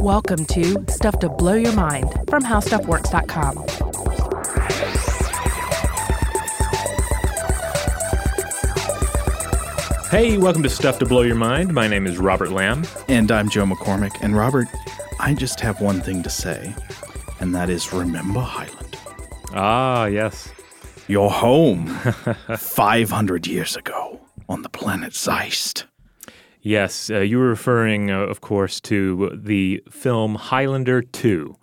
[0.00, 3.64] Welcome to Stuff to Blow Your Mind from HowStuffWorks.com.
[10.10, 11.72] Hey, welcome to Stuff to Blow Your Mind.
[11.72, 12.84] My name is Robert Lamb.
[13.08, 14.16] And I'm Joe McCormick.
[14.20, 14.68] And Robert,
[15.18, 16.74] I just have one thing to say,
[17.40, 18.96] and that is remember Highland.
[19.52, 20.50] Ah, yes.
[21.08, 21.86] Your home
[22.58, 25.84] 500 years ago on the planet Zeist.
[26.64, 31.54] Yes, uh, you were referring, uh, of course, to the film Highlander 2.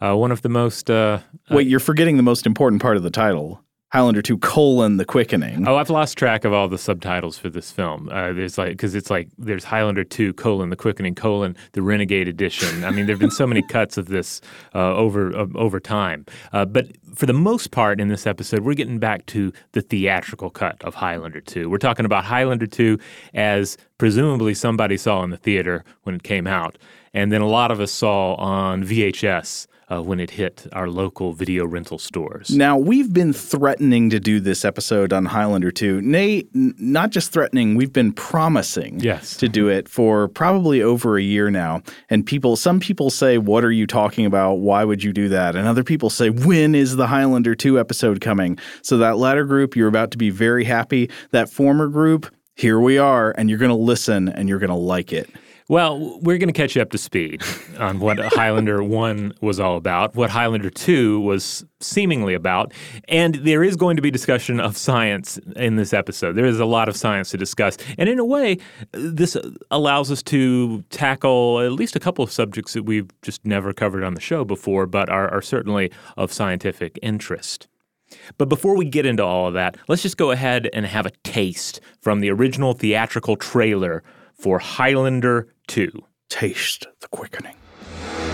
[0.00, 0.88] Uh, one of the most.
[0.88, 1.18] Uh,
[1.50, 3.63] Wait, you're forgetting the most important part of the title.
[3.94, 5.68] Highlander 2 colon the quickening.
[5.68, 8.08] Oh, I've lost track of all the subtitles for this film.
[8.08, 12.26] Uh, there's like because it's like there's Highlander 2 colon the quickening colon the Renegade
[12.26, 12.82] edition.
[12.82, 14.40] I mean, there've been so many cuts of this
[14.74, 16.26] uh, over uh, over time.
[16.52, 20.50] Uh, but for the most part in this episode, we're getting back to the theatrical
[20.50, 21.70] cut of Highlander 2.
[21.70, 22.98] We're talking about Highlander 2
[23.34, 26.78] as presumably somebody saw in the theater when it came out,
[27.12, 31.32] and then a lot of us saw on VHS uh, when it hit our local
[31.32, 32.50] video rental stores.
[32.50, 36.00] Now, we've been threatening to do this episode on Highlander 2.
[36.02, 39.36] Nay, n- not just threatening, we've been promising Yes.
[39.38, 41.82] to do it for probably over a year now.
[42.10, 44.54] And people, some people say, What are you talking about?
[44.54, 45.56] Why would you do that?
[45.56, 48.58] And other people say, When is the Highlander 2 episode coming?
[48.82, 51.10] So, that latter group, you're about to be very happy.
[51.30, 54.76] That former group, here we are, and you're going to listen and you're going to
[54.76, 55.28] like it.
[55.66, 57.42] Well, we're going to catch you up to speed
[57.78, 62.74] on what Highlander 1 was all about, what Highlander 2 was seemingly about,
[63.08, 66.34] and there is going to be discussion of science in this episode.
[66.34, 67.78] There is a lot of science to discuss.
[67.96, 68.58] And in a way,
[68.92, 69.38] this
[69.70, 74.04] allows us to tackle at least a couple of subjects that we've just never covered
[74.04, 77.68] on the show before, but are, are certainly of scientific interest.
[78.36, 81.10] But before we get into all of that, let's just go ahead and have a
[81.22, 84.02] taste from the original theatrical trailer
[84.44, 85.90] for Highlander 2.
[86.28, 87.56] Taste the quickening.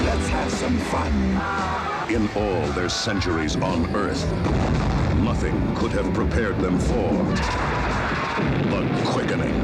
[0.02, 1.12] Let's have some fun.
[2.12, 4.28] In all their centuries on Earth,
[5.18, 7.12] nothing could have prepared them for
[8.70, 9.54] the quickening.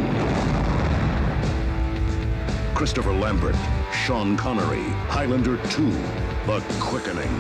[2.76, 3.56] Christopher Lambert,
[3.92, 5.90] Sean Connery, Highlander 2,
[6.46, 7.34] The Quickening.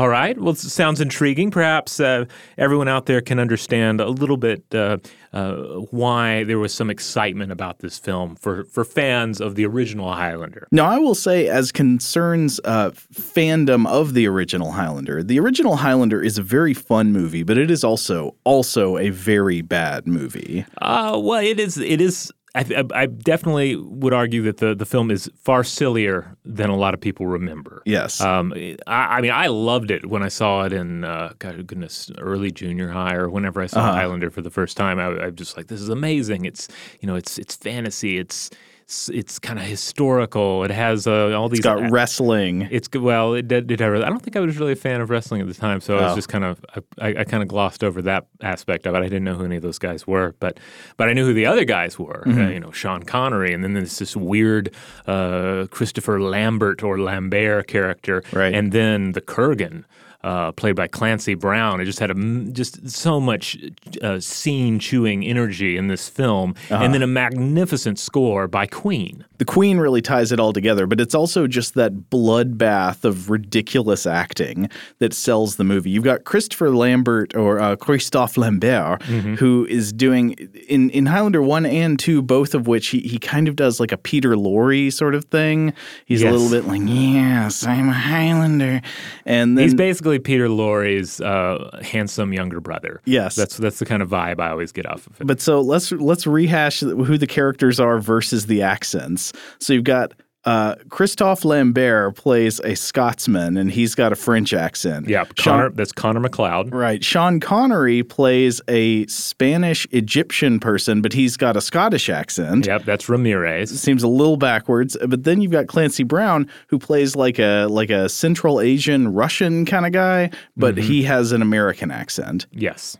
[0.00, 0.40] All right.
[0.40, 1.50] Well, it sounds intriguing.
[1.50, 2.24] Perhaps uh,
[2.56, 4.96] everyone out there can understand a little bit uh,
[5.34, 5.56] uh,
[5.90, 10.66] why there was some excitement about this film for, for fans of the original Highlander.
[10.72, 16.22] Now, I will say, as concerns uh, fandom of the original Highlander, the original Highlander
[16.22, 20.64] is a very fun movie, but it is also also a very bad movie.
[20.80, 21.76] Uh, well, it is.
[21.76, 22.32] It is.
[22.54, 26.76] I, I, I definitely would argue that the, the film is far sillier than a
[26.76, 27.82] lot of people remember.
[27.86, 28.20] Yes.
[28.20, 28.52] Um,
[28.86, 32.50] I, I mean, I loved it when I saw it in, uh, God, goodness, early
[32.50, 33.92] junior high or whenever I saw Uh-huh.
[33.92, 34.98] Highlander for the first time.
[34.98, 36.44] I, I'm just like, this is amazing.
[36.44, 36.66] It's,
[37.00, 38.18] you know, it's it's fantasy.
[38.18, 38.50] It's
[38.90, 40.64] it's, it's kind of historical.
[40.64, 41.60] It has uh, all these.
[41.60, 42.66] It's got wrestling.
[42.72, 42.88] It's.
[42.92, 43.68] Well, it did.
[43.68, 45.80] did I, I don't think I was really a fan of wrestling at the time,
[45.80, 46.14] so I was Oh.
[46.16, 46.58] just kind of
[47.00, 48.98] I, I kind of glossed over that aspect of it.
[48.98, 50.58] I didn't know who any of those guys were, but
[50.96, 52.24] but I knew who the other guys were.
[52.26, 52.40] Mm-hmm.
[52.40, 54.74] Uh, you know, Sean Connery, and then there's this weird
[55.06, 58.52] uh, Christopher Lambert or Lambert character, Right.
[58.52, 59.84] and then the Kurgan.
[60.22, 62.14] Uh, played by Clancy Brown, it just had a
[62.52, 63.56] just so much
[64.02, 66.84] uh, scene chewing energy in this film, Uh-huh.
[66.84, 69.24] and then a magnificent score by Queen.
[69.38, 74.04] The Queen really ties it all together, but it's also just that bloodbath of ridiculous
[74.06, 75.88] acting that sells the movie.
[75.88, 79.02] You've got Christopher Lambert or uh, Christophe Lambert,
[79.38, 80.32] who is doing
[80.68, 83.90] in in Highlander one and two, both of which he he kind of does like
[83.90, 85.72] a Peter Lorre sort of thing.
[86.04, 86.34] He's Yes.
[86.34, 88.82] a little bit like, yes, I'm a Highlander,
[89.24, 93.00] and then He's basically Peter Lorre's uh, handsome younger brother.
[93.04, 93.36] Yes.
[93.36, 95.26] that's that's the kind of vibe I always get off of it.
[95.26, 99.32] But so let's let's rehash who the characters are versus the accents.
[99.58, 100.12] So you've got
[100.44, 105.06] uh, Christophe Lambert plays a Scotsman, and he's got a French accent.
[105.08, 106.72] yeah, Sean- that's Connor MacLeod.
[106.74, 107.04] Right.
[107.04, 112.66] Sean Connery plays a Spanish Egyptian person, but he's got a Scottish accent.
[112.66, 113.78] Yep, that's Ramirez.
[113.80, 117.90] Seems a little backwards, but then you've got Clancy Brown, who plays like a like
[117.90, 120.86] a Central Asian Russian kind of guy, but Mm-hmm.
[120.88, 122.46] he has an American accent.
[122.52, 122.96] Yes.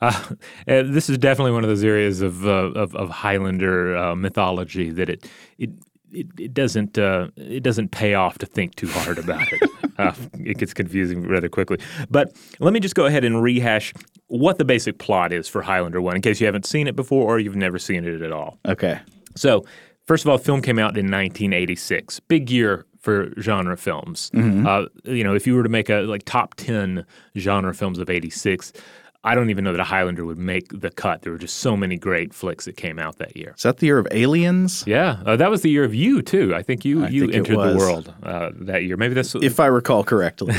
[0.00, 0.34] Uh, uh,
[0.66, 5.08] this is definitely one of those areas of uh, of, of Highlander uh, mythology that
[5.08, 5.28] it
[5.58, 5.70] it
[6.14, 9.70] it, it doesn't uh, it doesn't pay off to think too hard about it.
[9.98, 11.78] uh, it gets confusing rather quickly.
[12.10, 13.92] But let me just go ahead and rehash
[14.28, 17.24] what the basic plot is for Highlander One, in case you haven't seen it before
[17.24, 18.58] or you've never seen it at all.
[18.66, 19.00] Okay.
[19.36, 19.64] So,
[20.06, 22.20] first of all, the film came out in 1986.
[22.20, 24.30] Big year for genre films.
[24.66, 27.04] Uh, you know, if you were to make a like top 10
[27.36, 28.72] genre films of 86,
[29.24, 31.22] I don't even know that a Highlander would make the cut.
[31.22, 33.54] There were just so many great flicks that came out that year.
[33.56, 34.84] Is that the year of Aliens?
[34.86, 36.54] Yeah, uh, that was the year of you too.
[36.54, 38.96] I think you I you think entered the world uh, that year.
[38.96, 40.54] Maybe that's If I recall correctly.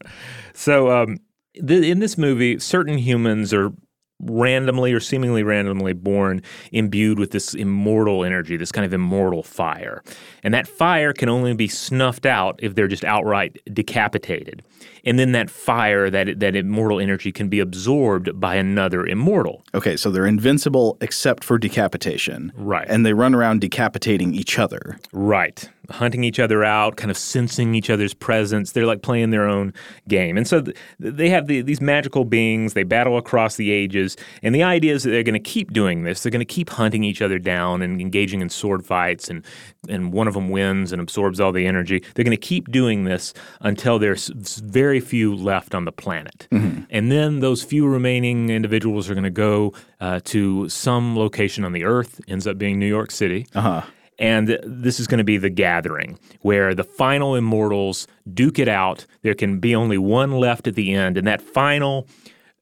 [0.54, 0.90] so.
[0.90, 1.18] Um,
[1.54, 3.72] th- in this movie, certain humans are
[4.20, 10.02] randomly or seemingly randomly born imbued with this immortal energy, this kind of immortal fire,
[10.42, 14.62] and that fire can only be snuffed out if they're just outright decapitated.
[15.04, 19.64] And then that fire, that that immortal energy, can be absorbed by another immortal.
[19.74, 22.52] okay, so they're invincible except for decapitation.
[22.56, 22.86] Right.
[22.88, 24.98] And they run around decapitating each other.
[25.12, 25.68] Right.
[25.90, 28.72] Hunting each other out, kind of sensing each other's presence.
[28.72, 29.72] They're like playing their own
[30.06, 30.36] game.
[30.36, 32.74] And so th- they have the, these magical beings.
[32.74, 34.14] They battle across the ages.
[34.42, 36.22] And the idea is that they're going to keep doing this.
[36.22, 39.30] They're going to keep hunting each other down and engaging in sword fights.
[39.30, 39.42] And,
[39.88, 42.02] and one of them wins and absorbs all the energy.
[42.14, 44.56] They're going to keep doing this until there's s-
[44.88, 46.48] very few left on the planet.
[46.90, 51.72] And then those few remaining individuals are going to go uh, to some location on
[51.72, 53.46] the earth, ends up being New York City.
[53.54, 53.82] Uh-huh.
[54.18, 59.04] And this is going to be the gathering where the final immortals duke it out.
[59.20, 62.06] There can be only one left at the end, and that final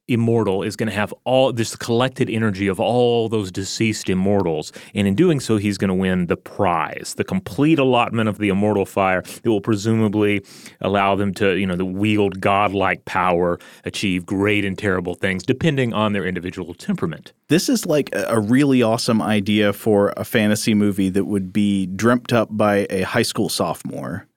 [0.07, 4.71] immortal is going to have all this collected energy of all those deceased immortals.
[4.93, 8.49] And in doing so, he's going to win the prize, the complete allotment of the
[8.49, 10.45] immortal fire that will presumably
[10.81, 15.93] allow them to, you know, to wield godlike power, achieve great and terrible things, depending
[15.93, 17.33] on their individual temperament.
[17.49, 22.33] This is like a really awesome idea for a fantasy movie that would be dreamt
[22.33, 24.27] up by a high school sophomore.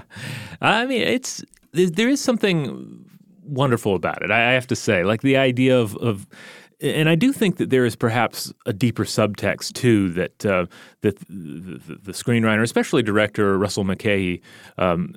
[0.60, 3.04] I mean, it's there is something
[3.42, 4.30] wonderful about it.
[4.30, 6.26] I I have to say, like the idea of, of
[6.82, 10.66] and I do think that there is perhaps a deeper subtext too that uh,
[11.02, 14.42] that the, the, the screenwriter, especially director Russell Mulcahy,
[14.78, 15.14] um,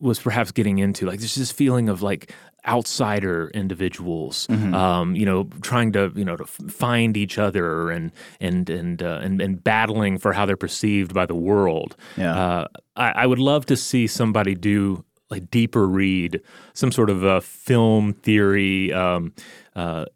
[0.00, 1.06] was perhaps getting into.
[1.06, 2.32] Like there's this feeling of like
[2.66, 8.70] outsider individuals, um, you know, trying to you know to find each other and and
[8.70, 11.96] and uh, and, and battling for how they're perceived by the world.
[12.16, 12.36] Yeah.
[12.36, 12.66] Uh,
[12.96, 16.40] I, I would love to see somebody do like deeper read,
[16.72, 19.32] some sort of a film theory, um,
[19.76, 20.06] uh,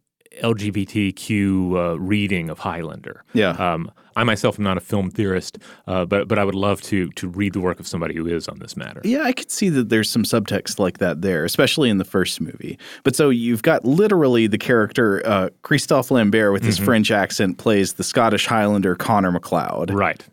[0.42, 3.24] LGBTQ uh, reading of Highlander.
[3.34, 3.50] Yeah.
[3.50, 7.08] Um, I myself am not a film theorist, uh, but but I would love to
[7.12, 9.00] to read the work of somebody who is on this matter.
[9.04, 12.40] Yeah, I could see that there's some subtext like that there, especially in the first
[12.40, 12.78] movie.
[13.04, 17.94] But so you've got literally the character uh, Christophe Lambert with his French accent plays
[17.94, 19.90] the Scottish Highlander Connor MacLeod.
[19.90, 20.24] Right.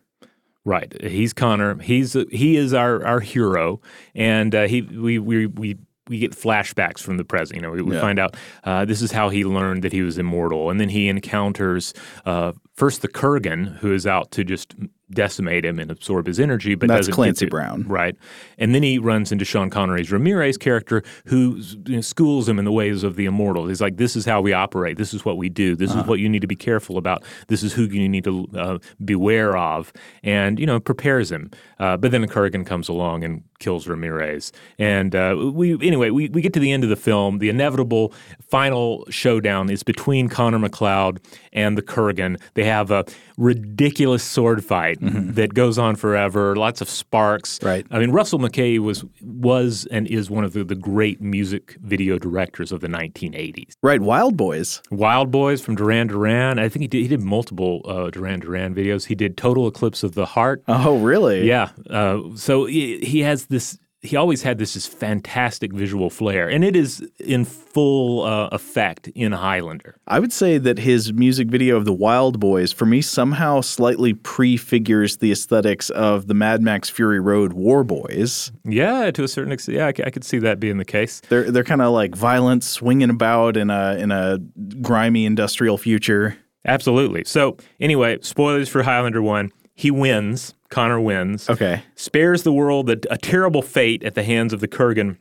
[0.69, 0.93] Right.
[1.01, 1.79] He's Connor.
[1.81, 3.81] He's he is our our hero,
[4.13, 5.77] and uh, he we we we.
[6.07, 7.57] We get flashbacks from the present.
[7.57, 8.01] You know, we, we Yeah.
[8.01, 11.07] find out uh, this is how he learned that he was immortal, and then he
[11.07, 11.93] encounters
[12.25, 14.73] uh, first the Kurgan, who is out to just
[15.11, 17.83] decimate him and absorb his energy, but That's doesn't Clancy to- Brown.
[17.87, 18.15] right?
[18.59, 22.65] And then he runs into Sean Connery's Ramirez character, who you know, schools him in
[22.65, 23.67] the ways of the immortal.
[23.67, 24.97] He's like, "This is how we operate.
[24.97, 25.75] This is what we do.
[25.75, 26.01] This Uh-huh.
[26.01, 27.23] is what you need to be careful about.
[27.47, 29.91] This is who you need to uh, beware of,"
[30.23, 31.49] and you know, prepares him.
[31.79, 36.29] Uh, but then the Kurgan comes along and kills Ramirez, and uh, we anyway we,
[36.29, 37.39] we get to the end of the film.
[37.39, 38.13] The inevitable
[38.47, 41.19] final showdown is between Connor MacLeod
[41.51, 42.39] and the Kurgan.
[42.53, 43.05] They have a
[43.37, 46.55] ridiculous sword fight that goes on forever.
[46.55, 47.57] Lots of sparks.
[47.59, 47.67] Mm-hmm.
[47.67, 47.85] Right.
[47.91, 52.17] I mean, Russell Mulcahy was was and is one of the, the great music video
[52.17, 53.73] directors of the 1980s.
[53.81, 54.81] Right, Wild Boys.
[54.91, 56.59] Wild Boys from Duran Duran.
[56.59, 59.05] I think he did, he did multiple uh, Duran Duran videos.
[59.05, 60.63] He did Total Eclipse of the Heart.
[60.67, 61.47] Oh, really?
[61.47, 61.69] Yeah.
[61.89, 63.77] Uh, so he, he has this.
[64.01, 69.09] He always had this, this fantastic visual flair, and it is in full uh, effect
[69.09, 69.97] in Highlander.
[70.07, 74.13] I would say that his music video of the Wild Boys, for me, somehow slightly
[74.13, 78.53] prefigures the aesthetics of the Mad Max Fury Road War Boys.
[78.63, 79.77] Yeah, to a certain extent.
[79.77, 81.21] Yeah, I could see that being the case.
[81.27, 84.39] They're they're kind of like violent, swinging about in a in a
[84.81, 86.37] grimy industrial future.
[86.65, 87.23] Absolutely.
[87.25, 89.51] So anyway, spoilers for Highlander One.
[89.75, 90.55] He wins.
[90.69, 91.49] Connor wins.
[91.49, 91.81] Okay.
[91.95, 95.17] Spares the world a, a terrible fate at the hands of the Kurgan.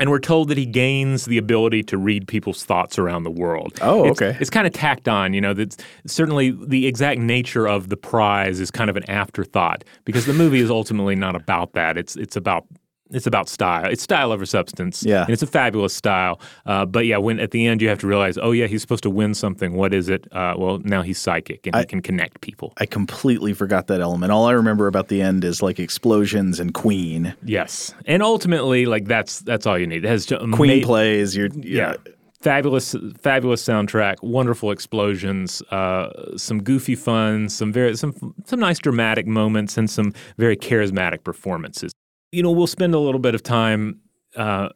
[0.00, 3.76] And we're told that he gains the ability to read people's thoughts around the world.
[3.82, 4.36] Oh, It's- okay.
[4.40, 5.54] It's, kind of tacked on, you know.
[5.54, 10.34] That's certainly the exact nature of the prize is kind of an afterthought because the
[10.34, 11.98] movie is ultimately not about that.
[11.98, 12.64] It's it's about
[13.10, 13.86] it's about style.
[13.86, 15.02] It's style over substance.
[15.04, 15.22] Yeah.
[15.22, 16.40] and it's a fabulous style.
[16.66, 19.02] Uh, but yeah, when at the end you have to realize, oh yeah, he's supposed
[19.04, 19.74] to win something.
[19.74, 20.26] What is it?
[20.32, 22.72] Uh, well, now he's psychic and he can connect people.
[22.78, 24.32] I completely forgot that element.
[24.32, 27.34] All I remember about the end is like explosions and Queen.
[27.44, 30.04] Yes, and ultimately, like that's that's all you need.
[30.04, 31.36] It has to Queen ama- plays.
[31.36, 31.94] You're yeah.
[32.40, 39.26] Fabulous, fabulous soundtrack, wonderful explosions, uh, some goofy fun, some very some some nice dramatic
[39.26, 41.90] moments, and some very charismatic performances.
[42.32, 44.00] You know, we'll spend a little bit of time
[44.36, 44.68] uh,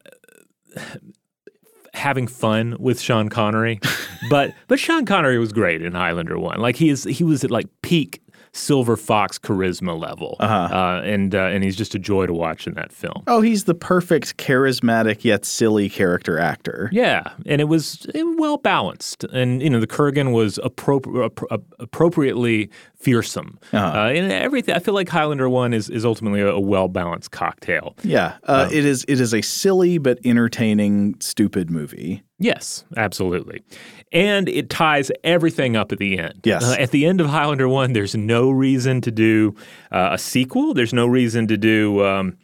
[1.92, 3.80] having fun with Sean Connery,
[4.30, 6.58] but but Sean Connery was great in Highlander One.
[6.60, 8.21] Like he is he was at like peak
[8.54, 10.54] Silver Fox charisma level, Uh-huh.
[10.76, 13.22] uh, and uh, and he's just a joy to watch in that film.
[13.26, 16.90] Oh, he's the perfect charismatic yet silly character actor.
[16.92, 22.70] Yeah, and it was well balanced, and you know the Kurgan was appropri- appro- appropriately
[22.94, 23.98] fearsome, Uh-huh.
[24.00, 24.74] uh, and everything.
[24.74, 27.96] I feel like Highlander One is is ultimately a, a well balanced cocktail.
[28.02, 29.04] Yeah, uh, it is.
[29.08, 32.22] It is a silly but entertaining, stupid movie.
[32.42, 33.62] Yes, absolutely.
[34.10, 36.40] And it ties everything up at the end.
[36.44, 36.64] Yes.
[36.64, 39.54] Uh, at the end of Highlander 1, there's no reason to do
[39.92, 40.74] uh, a sequel.
[40.74, 42.04] There's no reason to do.
[42.04, 42.36] Um,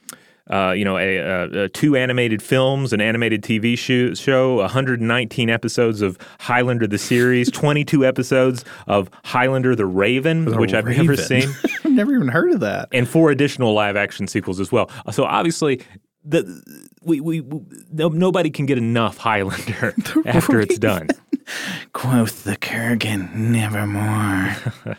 [0.50, 5.50] uh, you know, a, a, a two animated films, an animated TV show, show, 119
[5.50, 11.50] episodes of Highlander the series, 22 episodes of Highlander the Raven, which I've never seen,
[11.84, 12.88] I've never even heard of that.
[12.92, 14.90] and four additional live action sequels as well.
[15.10, 15.82] So obviously,
[16.24, 17.60] the we, we, we
[17.92, 19.94] no, nobody can get enough Highlander
[20.26, 21.08] after it's done.
[21.92, 24.96] Quoth the Kurgan, nevermore.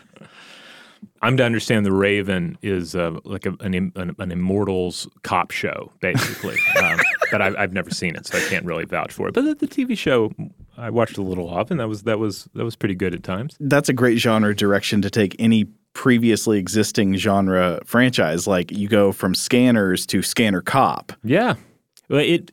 [1.22, 5.92] I'm to understand the Raven is uh, like a, an, an an immortals cop show,
[6.00, 6.56] basically.
[6.82, 6.98] um,
[7.30, 9.34] but I've, I've never seen it, so I can't really vouch for it.
[9.34, 10.32] But the, the TV show,
[10.78, 13.22] I watched a little of, and that was that was that was pretty good at
[13.22, 13.56] times.
[13.60, 18.46] That's a great genre direction to take any previously existing genre franchise.
[18.46, 21.12] Like you go from scanners to scanner cop.
[21.22, 21.54] Yeah,
[22.08, 22.50] well, it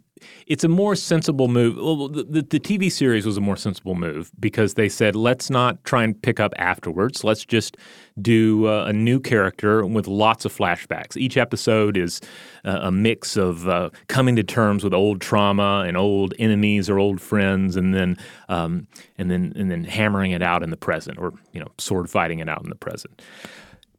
[0.48, 1.76] it's a more sensible move.
[1.76, 5.84] Well, the, the, TV series was a more sensible move because they said let's not
[5.84, 7.24] try and pick up afterwards.
[7.24, 7.78] Let's just
[8.22, 11.18] do uh, a new character with lots of flashbacks.
[11.18, 12.22] Each episode is
[12.66, 16.98] uh, a mix of uh, coming to terms with old trauma and old enemies or
[17.00, 18.18] old friends, and then
[18.50, 22.10] um, and then and then hammering it out in the present, or you know, sword
[22.10, 23.22] fighting it out in the present.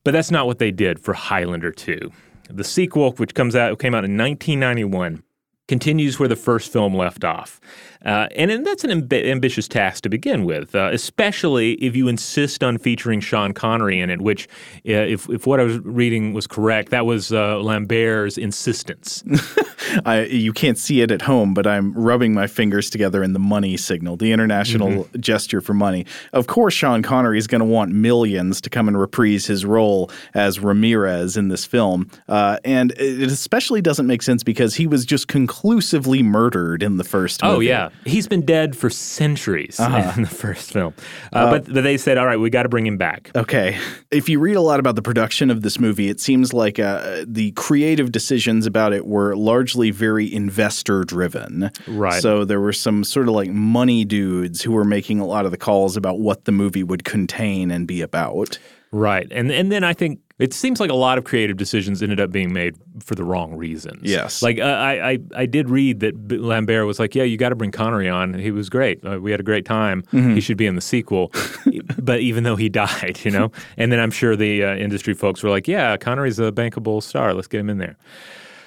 [0.05, 2.11] But that's not what they did for Highlander 2.
[2.51, 5.23] The sequel, which comes out came out in 1991,
[5.69, 7.61] continues where the first film left off.
[8.05, 12.07] Uh, and, and that's an amb- ambitious task to begin with, uh, especially if you
[12.09, 14.47] insist on featuring Sean Connery in it, which,
[14.89, 19.25] uh, if, if what I was reading was correct, that was uh, Lambert's insistence.
[20.05, 23.39] I, you can't see it at home, but I'm rubbing my fingers together in the
[23.39, 25.21] money signal, the international Mm-hmm.
[25.21, 26.07] gesture for money.
[26.33, 30.11] Of course, Sean Connery is going to want millions to come and reprise his role
[30.35, 32.09] as Ramirez in this film.
[32.29, 37.05] Uh, and it especially doesn't make sense because he was just conclusively murdered in the
[37.05, 37.67] first Oh movie.
[38.05, 40.95] Yeah, he's been dead for centuries in the first film.
[41.33, 43.31] Uh, but, but they said, all right, we got to bring him back.
[43.35, 43.79] Okay.
[44.11, 47.25] If you read a lot about the production of this movie, it seems like uh,
[47.27, 51.71] the creative decisions about it were largely very investor driven.
[51.87, 52.23] Right.
[52.23, 55.51] So there were some sort of like money dudes who were making a lot of
[55.51, 58.59] the calls about what the movie would contain and be about.
[58.91, 62.21] Right, and and then I think it seems like a lot of creative decisions ended
[62.21, 64.03] up being made for the wrong reasons.
[64.03, 64.43] Yes.
[64.43, 67.57] like uh, I I I did read that Lambert was like, yeah, you got to
[67.57, 68.35] bring Connery on.
[68.35, 69.05] He was great.
[69.05, 70.03] Uh, we had a great time.
[70.13, 70.35] Mm-hmm.
[70.35, 71.33] He should be in the sequel.
[71.99, 75.43] but even though he died, you know, and then I'm sure the uh, industry folks
[75.43, 77.35] were like, yeah, Connery's a bankable star.
[77.35, 77.97] Let's get him in there.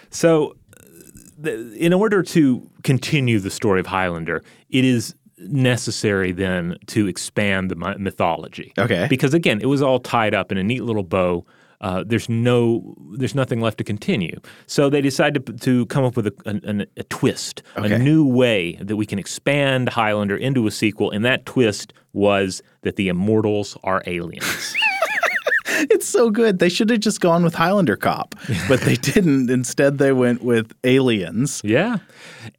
[0.09, 0.57] So
[1.37, 7.71] the, in order to continue the story of Highlander, it is necessary then to expand
[7.71, 8.73] the mythology.
[8.77, 9.07] Okay.
[9.09, 11.45] Because again, it was all tied up in a neat little bow.
[11.81, 14.39] Uh, there's no, there's nothing left to continue.
[14.67, 17.93] So they decide to, to come up with a, a, a twist, Okay.
[17.93, 22.61] a new way that we can expand Highlander into a sequel, and that twist was
[22.83, 24.75] that the Immortals are aliens.
[25.89, 26.59] It's so good.
[26.59, 28.35] They should have just gone with Highlander Cop,
[28.67, 29.49] but they didn't.
[29.49, 31.59] Instead, they went with aliens.
[31.63, 31.97] Yeah.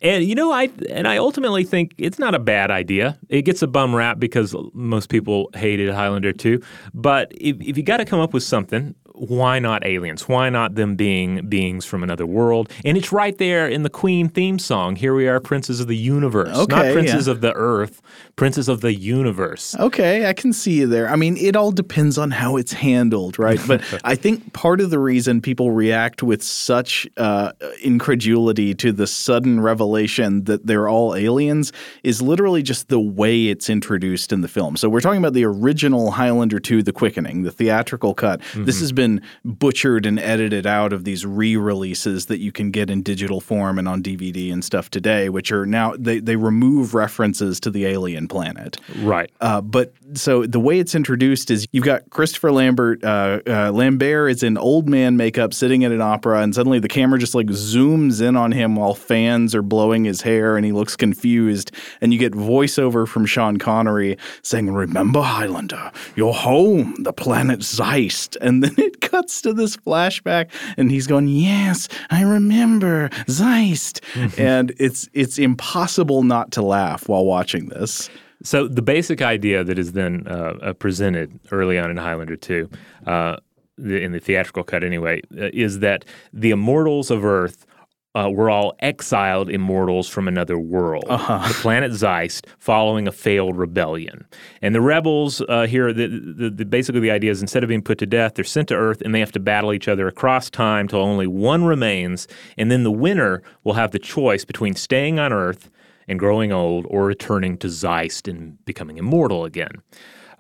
[0.01, 3.19] And you know, I and I ultimately think it's not a bad idea.
[3.29, 6.61] It gets a bum rap because most people hated Highlander 2.
[6.95, 8.95] But if, if you got to come up with something,
[9.29, 10.29] why not aliens?
[10.29, 12.69] Why not them being beings from another world?
[12.85, 14.97] And it's right there in the Queen theme song.
[14.97, 16.49] Here we are, princes of the universe.
[16.67, 17.33] not princes yeah.
[17.33, 18.03] of the earth,
[18.35, 19.77] princes of the universe.
[19.79, 21.09] Okay, I can see you there.
[21.09, 23.61] I mean, it all depends on how it's handled, right?
[23.65, 29.07] But I think part of the reason people react with such uh, incredulity to the
[29.07, 34.49] sudden revelation that they're all aliens is literally just the way it's introduced in the
[34.49, 34.77] film.
[34.77, 38.41] So we're talking about the original Highlander 2 The Quickening, the theatrical cut.
[38.55, 39.12] This has been
[39.45, 43.89] butchered and edited out of these re-releases that you can get in digital form and
[43.89, 48.29] on DVD and stuff today, which are now they, they remove references to the alien
[48.29, 48.79] planet.
[48.99, 49.31] Right.
[49.41, 53.03] Uh, but so the way it's introduced is you've got Christopher Lambert.
[53.03, 56.89] Uh, uh, Lambert is in old man makeup sitting at an opera, and suddenly the
[56.89, 60.73] camera just like zooms in on him while fans are blowing his hair, and he
[60.73, 61.73] looks confused.
[62.01, 68.37] And you get voiceover from Sean Connery saying, "Remember Highlander, your home, the planet Zeist."
[68.41, 74.01] And then it it cuts to this flashback, and he's going, "Yes, I remember Zeist,"
[74.39, 78.11] and it's it's impossible not to laugh while watching this.
[78.43, 82.69] So the basic idea that is then uh, uh, presented early on in Highlander 2,
[83.07, 83.37] uh,
[83.79, 87.67] in the theatrical cut anyway, uh, is that the immortals of Earth
[88.15, 94.27] uh, were all exiled immortals from another world, the planet Zeist, following a failed rebellion.
[94.61, 97.83] And the rebels uh, here, the, the, the, basically the idea is instead of being
[97.83, 100.51] put to death, they're sent to Earth and they have to battle each other across
[100.51, 102.29] time till only one remains.
[102.59, 105.71] And then the winner will have the choice between staying on Earth
[106.07, 109.83] and growing old or returning to Zeist and becoming immortal again.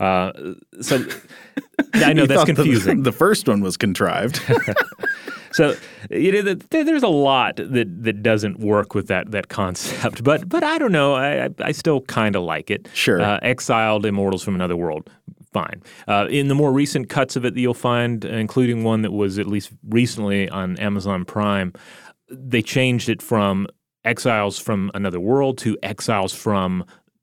[0.02, 0.32] Uh,
[0.80, 1.04] so
[1.94, 3.02] I know that's thought the- confusing.
[3.10, 4.40] The, first one was contrived.
[5.54, 5.76] So
[6.10, 10.48] you know, th- there's a lot that, that doesn't work with that that concept, but
[10.48, 11.12] but I don't know.
[11.12, 12.88] I I, I still kind of like it.
[12.94, 13.20] Sure.
[13.20, 15.10] uh, exiled immortals from another world.
[15.52, 15.82] Fine.
[16.08, 19.38] Uh, in the more recent cuts of it that you'll find, including one that was
[19.38, 21.74] at least recently on Amazon Prime,
[22.30, 23.66] they changed it from
[24.06, 26.82] exiles from another world to exiles from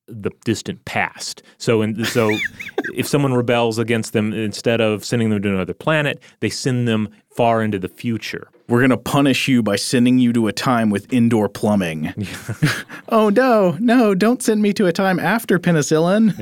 [0.10, 1.44] the distant past.
[1.58, 2.38] So, in, so
[2.96, 7.10] if someone rebels against them, instead of sending them to another planet, they send them
[7.32, 8.50] far into the future.
[8.68, 12.14] We're going to punish you by sending you to a time with indoor plumbing.
[13.10, 16.36] oh, no, no, don't send me to a time after penicillin.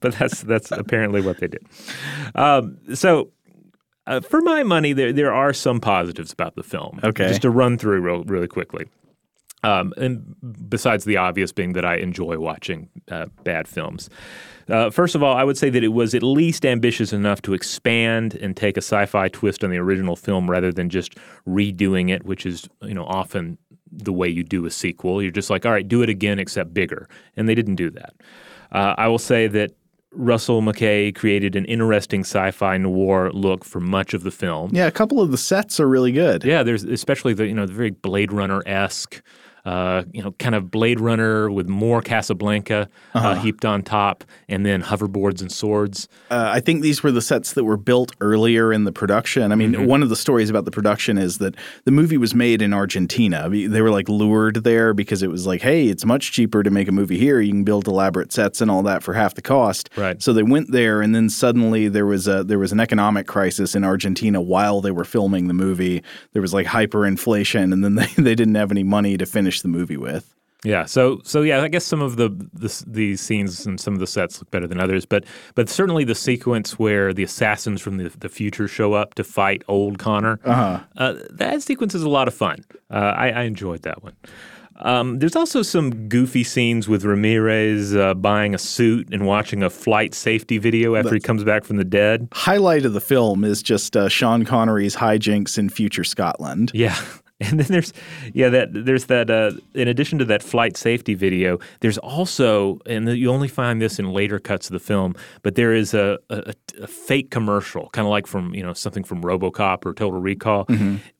[0.00, 1.66] but that's that's apparently what they did.
[2.34, 3.30] Um, so.
[4.08, 7.00] Uh, for my money, there there are some positives about the film.
[7.02, 7.26] Okay.
[7.26, 8.86] just to run through real, really quickly.
[9.62, 10.36] Um, and
[10.68, 14.08] besides the obvious being that I enjoy watching uh, bad films.
[14.68, 17.54] Uh, first of all, I would say that it was at least ambitious enough to
[17.54, 22.24] expand and take a sci-fi twist on the original film rather than just redoing it,
[22.24, 23.58] which is you know often
[23.90, 25.22] the way you do a sequel.
[25.22, 28.14] You're just like, all right, do it again except bigger, and they didn't do that.
[28.72, 29.72] Uh, I will say that
[30.12, 34.70] Russell Mulcahy created an interesting sci-fi noir look for much of the film.
[34.74, 36.42] Yeah, a couple of the sets are really good.
[36.44, 39.22] Yeah, there's especially the you know the very Blade Runner esque,
[39.66, 44.64] uh, you know, kind of Blade Runner with more Casablanca uh, heaped on top, and
[44.64, 46.08] then hoverboards and swords.
[46.30, 49.52] Uh, I think these were the sets that were built earlier in the production.
[49.52, 49.86] I mean, Mm-hmm.
[49.86, 53.40] one of the stories about the production is that the movie was made in Argentina.
[53.44, 56.62] I mean, They were like lured there because it was like, hey, it's much cheaper
[56.62, 57.40] to make a movie here.
[57.40, 59.90] You can build elaborate sets and all that for half the cost.
[59.96, 60.22] Right.
[60.22, 63.74] So they went there, and then suddenly there was a there was an economic crisis
[63.74, 66.02] in Argentina while they were filming the movie.
[66.32, 69.68] There was like hyperinflation, and then they, they didn't have any money to finish the
[69.68, 70.34] movie with.
[70.64, 74.00] Yeah, so so yeah, I guess some of the, the the scenes and some of
[74.00, 77.98] the sets look better than others, but but certainly the sequence where the assassins from
[77.98, 81.14] the, the future show up to fight old Connor, uh-huh.
[81.30, 82.64] that sequence is a lot of fun.
[82.90, 84.14] Uh, I, I enjoyed that one.
[84.80, 89.70] Um, there's also some goofy scenes with Ramirez uh, buying a suit and watching a
[89.70, 92.28] flight safety video after he comes back from the dead.
[92.32, 96.72] Highlight of the film is just uh, Sean Connery's hijinks in future Scotland.
[96.74, 97.00] Yeah.
[97.40, 97.92] And then there's
[98.32, 103.06] yeah that there's that uh, in addition to that flight safety video, there's also and
[103.10, 106.54] you only find this in later cuts of the film, but there is a, a,
[106.80, 110.64] a fake commercial, kind of like from you know something from RoboCop or Total Recall,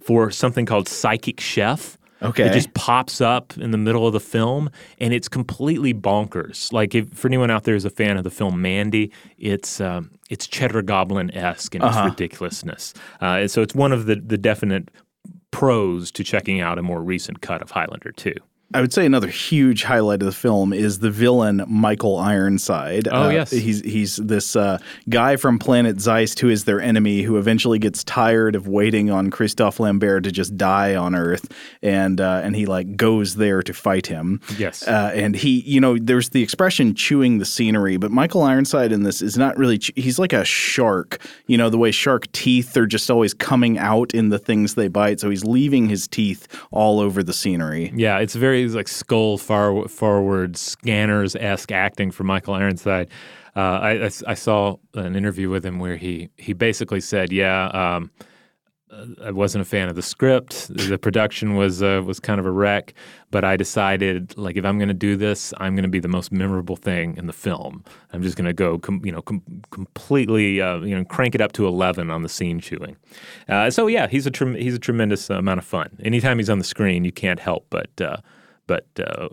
[0.01, 1.99] for something called Psychic Chef.
[2.23, 2.47] Okay.
[2.47, 6.73] It just pops up in the middle of the film, and it's completely bonkers.
[6.73, 10.11] Like, if, for anyone out there who's a fan of the film Mandy, it's um,
[10.31, 12.95] it's Cheddar Goblin esque in its ridiculousness.
[13.21, 14.89] Uh, and so it's one of the the definite
[15.57, 18.35] pros to checking out a more recent cut of Highlander 2.
[18.75, 23.07] I would say another huge highlight of the film is the villain Michael Ironside.
[23.11, 23.51] Oh, Uh, yes.
[23.53, 28.03] he's he's this uh, guy from planet Zeist who is their enemy, who eventually gets
[28.03, 31.51] tired of waiting on Christophe Lambert to just die on Earth,
[31.81, 34.41] and uh, and he like goes there to fight him.
[34.59, 34.87] Yes.
[34.87, 39.05] uh, and he, you know, there's the expression "chewing the scenery," but Michael Ironside in
[39.05, 39.79] this is not really.
[39.79, 41.19] Chew- he's like a shark.
[41.47, 44.89] You know, the way shark teeth are just always coming out in the things they
[44.89, 47.93] bite, so he's leaving his teeth all over the scenery.
[47.95, 53.09] Yeah, it's very like skull far forward scanners esque acting from Michael Ironside.
[53.55, 57.67] Uh, I, I, I saw an interview with him where he he basically said, "Yeah,
[57.69, 58.11] um,
[59.23, 60.69] I wasn't a fan of the script.
[60.69, 62.95] The production was uh, was kind of a wreck,
[63.31, 66.09] but I decided like if I'm going to do this, I'm going to be the
[66.09, 67.85] most memorable thing in the film.
[68.13, 71.41] I'm just going to go, com- you know, com- completely, uh, you know, crank it
[71.41, 72.97] up to 11 on the scene chewing.
[73.49, 75.97] Uh, so yeah, he's a trem- he's a tremendous amount of fun.
[76.03, 78.19] Anytime he's on the screen, you can't help but uh,
[78.67, 79.29] but uh,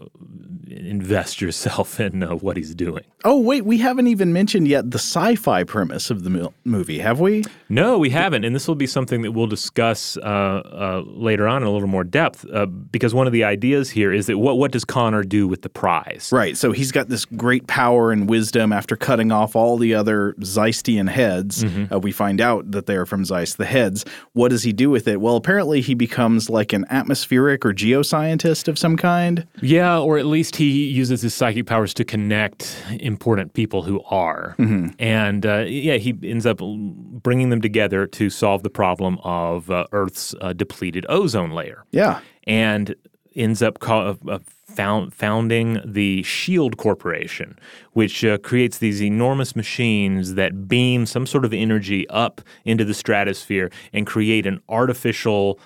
[0.68, 3.04] invest yourself in uh, what he's doing.
[3.24, 7.20] Oh, wait, we haven't even mentioned yet the sci fi premise of the movie, have
[7.20, 7.44] we?
[7.70, 11.62] No, we haven't, and this will be something that we'll discuss uh, uh, later on
[11.64, 12.46] in a little more depth.
[12.52, 15.62] Uh, because one of the ideas here is that what what does Connor do with
[15.62, 16.30] the prize?
[16.32, 16.58] Right.
[16.58, 21.10] So he's got this great power and wisdom after cutting off all the other Zeistian
[21.10, 21.64] heads.
[21.64, 24.06] Uh, we find out that they're from Zeist, the heads.
[24.34, 25.22] What does he do with it?
[25.22, 29.23] Well, apparently he becomes like an atmospheric or geoscientist of some kind.
[29.62, 34.56] Yeah, or at least he uses his psychic powers to connect important people who are.
[35.00, 39.86] And uh, yeah, he ends up bringing them together to solve the problem of uh,
[39.92, 41.86] Earth's uh, depleted ozone layer.
[41.92, 42.20] Yeah.
[42.46, 42.96] and
[43.36, 47.58] ends up ca- uh, found, founding the Shield Corporation,
[47.94, 52.94] which uh, creates these enormous machines that beam some sort of energy up into the
[52.94, 55.60] stratosphere and create an artificial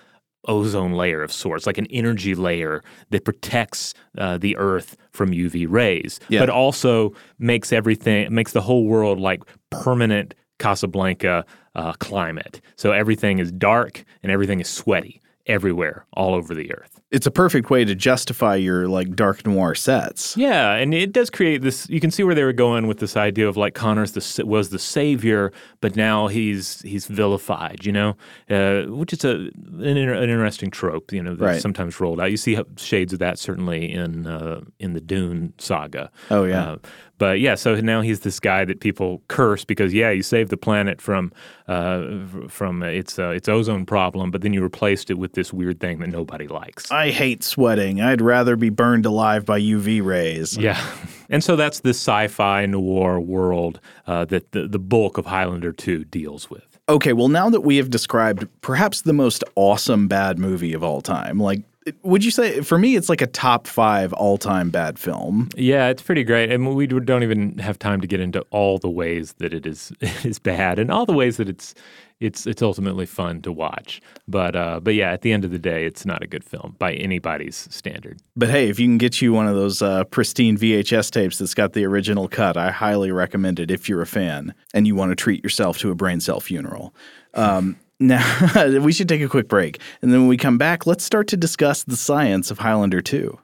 [0.47, 5.67] ozone layer of sorts, like an energy layer that protects uh, the Earth from UV
[5.69, 6.39] rays, Yeah.
[6.39, 12.61] but also makes everything makes the whole world like permanent Casablanca uh, climate.
[12.75, 16.96] So everything is dark and everything is sweaty everywhere, all over the Earth.
[17.09, 20.35] It's a perfect way to justify your like dark noir sets.
[20.35, 21.89] Yeah, and it does create this.
[21.89, 24.71] You can see where they were going with this idea of like Connor's the was
[24.71, 27.85] the savior, but now he's he's vilified.
[27.85, 28.17] You know,
[28.49, 31.13] uh, which is a an, an interesting trope.
[31.13, 31.61] You know, that's Right.
[31.61, 32.29] sometimes rolled out.
[32.29, 36.11] You see shades of that certainly in uh, in the Dune saga.
[36.29, 36.71] Oh, yeah.
[36.71, 36.77] Uh,
[37.17, 40.57] but yeah, so now he's this guy that people curse because yeah, you saved the
[40.57, 41.31] planet from
[41.67, 42.03] uh,
[42.47, 45.99] from its uh, its ozone problem, but then you replaced it with this weird thing
[45.99, 46.91] that nobody likes.
[46.91, 48.01] I hate sweating.
[48.01, 50.57] I'd rather be burned alive by UV rays.
[50.57, 50.83] Yeah.
[51.29, 55.73] And so that's the sci fi noir world uh, that the, the bulk of Highlander
[55.73, 56.79] 2 deals with.
[56.89, 61.01] Okay, well, now that we have described perhaps the most awesome bad movie of all
[61.01, 61.63] time, like,
[62.03, 65.49] would you say, for me, it's like a top five all time bad film?
[65.55, 66.51] Yeah, it's pretty great.
[66.51, 69.91] And we don't even have time to get into all the ways that it is
[70.01, 71.73] it is bad and all the ways that it's
[72.19, 74.01] it's it's ultimately fun to watch.
[74.27, 76.75] But uh, but yeah, at the end of the day, it's not a good film
[76.79, 78.19] by anybody's standard.
[78.35, 81.53] But hey, if you can get you one of those uh, pristine VHS tapes that's
[81.53, 85.11] got the original cut, I highly recommend it if you're a fan and you want
[85.11, 86.93] to treat yourself to a brain cell funeral.
[87.33, 89.79] Um, now, we should take a quick break.
[90.01, 93.37] And then when we come back, let's start to discuss the science of Highlander 2.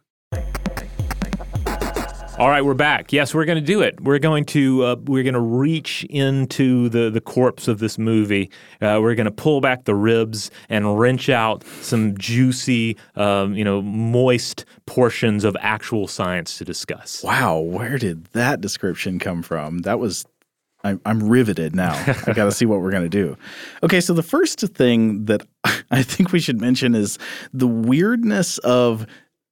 [2.39, 3.13] All right, we're back.
[3.13, 4.01] Yes, we're going to do it.
[4.01, 8.49] We're going to uh, we're going to reach into the the corpse of this movie.
[8.81, 13.63] Uh, we're going to pull back the ribs and wrench out some juicy, um, you
[13.63, 17.23] know, moist portions of actual science to discuss.
[17.23, 19.79] Wow, where did that description come from?
[19.79, 20.25] That was.
[20.83, 21.93] I'm, I'm riveted now.
[22.27, 23.37] I got to see what we're going to do.
[23.83, 25.45] Okay, so the first thing that
[25.91, 27.17] I think we should mention is
[27.53, 29.05] the weirdness of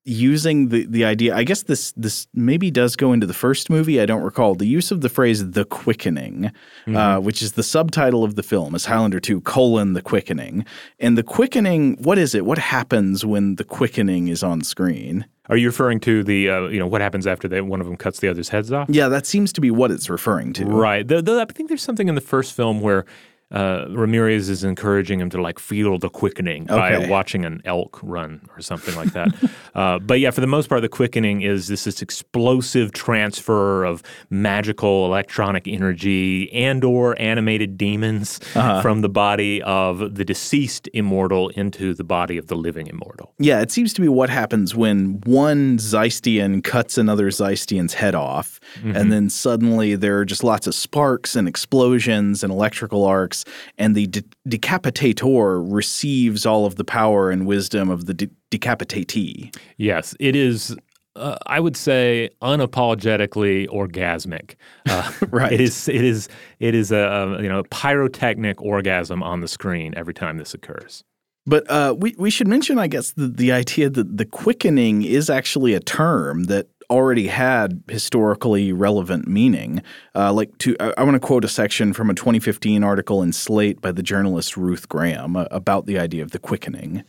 [0.04, 1.36] using the, the idea.
[1.36, 4.02] I guess this this maybe does go into the first movie.
[4.02, 6.52] I don't recall the use of the phrase "the quickening,"
[6.88, 10.66] uh, which is the subtitle of the film, is Highlander Two: colon the quickening.
[11.00, 12.46] And the quickening, what is it?
[12.46, 15.26] What happens when the quickening is on screen?
[15.50, 17.98] Are you referring to the uh, you know what happens after they, one of them
[17.98, 18.88] cuts the other's heads off?
[18.90, 20.66] Yeah, that seems to be what it's referring to.
[20.66, 21.08] Right.
[21.08, 23.06] The, I think there's something in the first film where
[23.52, 28.48] uh, Ramirez is encouraging him to like feel the quickening by watching an elk run
[28.56, 29.30] or something like that.
[29.76, 34.04] uh, but yeah, for the most part, the quickening is this this explosive transfer of
[34.30, 38.40] magical electronic energy and or animated demons
[38.82, 43.34] from the body of the deceased immortal into the body of the living immortal.
[43.40, 48.60] Yeah, it seems to be what happens when one Zeistian cuts another Zeistian's head off,
[48.84, 53.41] and then suddenly there are just lots of sparks and explosions and electrical arcs,
[53.78, 59.56] and the de- decapitator receives all of the power and wisdom of the de- decapitatee.
[59.78, 60.76] Yes, it is.
[61.16, 64.56] Uh, I would say unapologetically orgasmic.
[64.90, 65.52] Uh, Right.
[65.52, 65.90] It is.
[65.90, 66.30] It is.
[66.60, 71.04] It is a, a you know pyrotechnic orgasm on the screen every time this occurs.
[71.46, 75.30] But uh, we we should mention, I guess, the, the idea that the quickening is
[75.30, 79.82] actually a term that already had historically relevant meaning.
[80.14, 83.34] Uh, like to, I, I want to quote a section from a 2015 article in
[83.34, 87.04] Slate by the journalist Ruth Graham uh, about the idea of the quickening.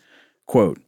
[0.47, 0.81] Quote.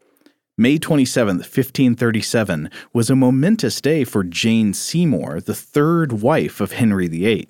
[0.57, 7.09] May 27, 1537, was a momentous day for Jane Seymour, the third wife of Henry
[7.09, 7.48] VIII.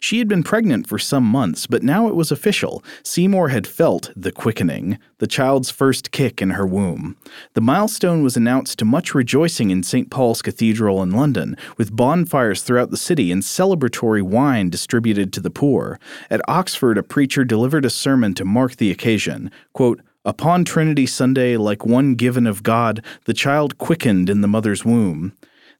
[0.00, 2.82] She had been pregnant for some months, but now it was official.
[3.02, 7.16] Seymour had felt the quickening, the child's first kick in her womb.
[7.54, 10.10] The milestone was announced to much rejoicing in St.
[10.10, 15.50] Paul's Cathedral in London, with bonfires throughout the city and celebratory wine distributed to the
[15.50, 15.98] poor.
[16.30, 19.50] At Oxford, a preacher delivered a sermon to mark the occasion.
[19.72, 24.84] Quote, Upon Trinity Sunday, like one given of God, the child quickened in the mother's
[24.84, 25.32] womb.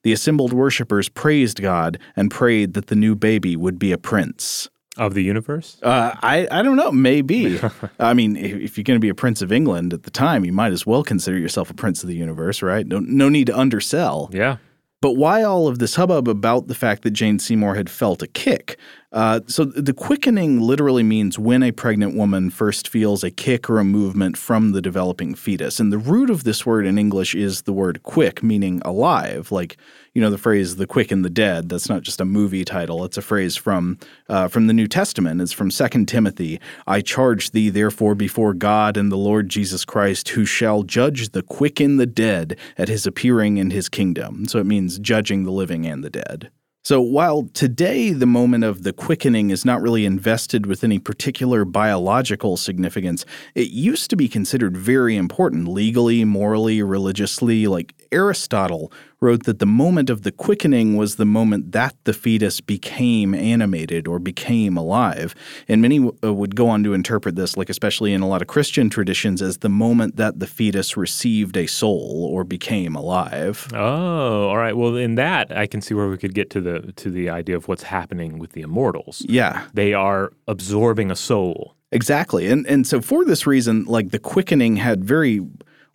[0.07, 4.69] The assembled worshippers praised God and prayed that the new baby would be a prince.
[4.97, 5.79] Of the universe?
[5.83, 6.93] Uh, I, I don't know.
[6.93, 7.59] Maybe.
[7.99, 10.45] I mean, if, if you're going to be a prince of England at the time,
[10.45, 12.87] you might as well consider yourself a prince of the universe, right?
[12.87, 14.31] No, no need to undersell.
[14.33, 14.59] Yeah.
[15.01, 18.29] But why all of this hubbub about the fact that Jane Seymour had felt a
[18.29, 18.79] kick?
[19.17, 23.79] Uh, so the quickening literally means when a pregnant woman first feels a kick or
[23.79, 25.81] a movement from the developing fetus.
[25.81, 29.51] And the root of this word in English is the word quick, meaning alive.
[29.51, 29.79] Like
[30.13, 33.07] you know the phrase "the quick and the dead." That's not just a movie title.
[33.07, 33.99] It's a phrase from
[34.29, 35.41] uh, from the New Testament.
[35.41, 36.61] It's from Second Timothy.
[36.87, 41.43] I charge thee therefore before God and the Lord Jesus Christ, who shall judge the
[41.43, 44.45] quick and the dead at his appearing in his kingdom.
[44.45, 46.51] So it means judging the living and the dead.
[46.87, 51.65] So while today the moment of the quickening is not really invested with any particular
[51.65, 53.25] biological significance,
[53.57, 57.67] it used to be considered very important legally, morally, religiously.
[57.67, 62.61] Like Aristotle wrote that the moment of the quickening was the moment that the fetus
[62.61, 65.35] became animated or became alive.
[65.69, 68.49] And many uh, would go on to interpret this, like especially in a lot of
[68.49, 73.69] Christian traditions, as the moment that the fetus received a soul or became alive.
[73.73, 74.77] Oh, all right.
[74.77, 77.57] Well, in that, I can see where we could get to the to the idea
[77.57, 79.25] of what's happening with the immortals.
[79.29, 79.67] Yeah.
[79.75, 81.77] They are absorbing a soul.
[81.93, 82.49] Exactly.
[82.49, 85.41] And and so for this reason, like the quickening had very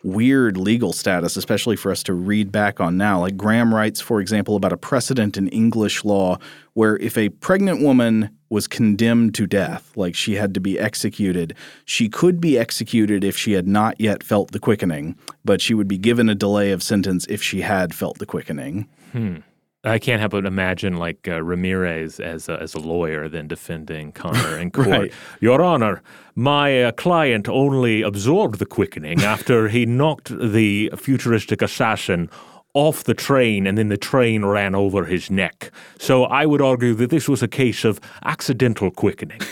[0.02, 3.20] weird legal status, especially for us to read back on now.
[3.20, 6.38] Like Graham writes, for example, about a precedent in English law
[6.74, 11.54] where if a pregnant woman was condemned to death, like she had to be executed,
[11.84, 15.88] she could be executed if she had not yet felt the quickening, but she would
[15.88, 18.88] be given a delay of sentence if she had felt the quickening.
[19.12, 19.36] Hmm.
[19.84, 24.12] I can't help but imagine like uh, Ramirez as a, as a lawyer then defending
[24.12, 24.86] Connor in court.
[24.86, 25.12] Right.
[25.40, 26.02] Your Honor,
[26.36, 32.30] my uh, client only absorbed the quickening after he knocked the futuristic assassin
[32.74, 35.70] off the train and then the train ran over his neck.
[35.98, 39.40] So I would argue that this was a case of accidental quickening.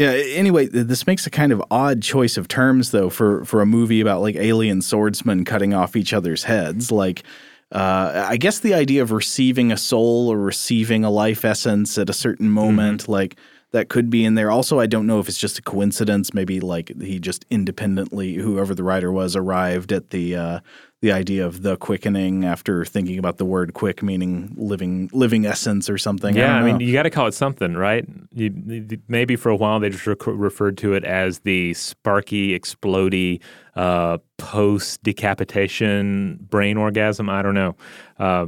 [0.00, 0.10] Yeah.
[0.10, 4.00] Anyway, this makes a kind of odd choice of terms, though, for for a movie
[4.00, 6.92] about like alien swordsmen cutting off each other's heads.
[6.92, 7.24] Like,
[7.72, 12.08] uh, I guess the idea of receiving a soul or receiving a life essence at
[12.08, 13.36] a certain moment, like
[13.72, 14.50] that could be in there.
[14.50, 16.32] Also, I don't know if it's just a coincidence.
[16.32, 20.60] Maybe like he just independently, whoever the writer was, arrived at the uh,
[21.00, 25.88] the idea of the quickening after thinking about the word "quick" meaning living living essence
[25.88, 26.34] or something.
[26.36, 28.04] Yeah, I, don't mean, you got to call it something, right?
[28.34, 33.40] You, maybe for a while they just rec- referred to it as the sparky, explody,
[33.76, 37.30] uh, post decapitation brain orgasm.
[37.30, 37.76] I don't know.
[38.18, 38.46] Uh,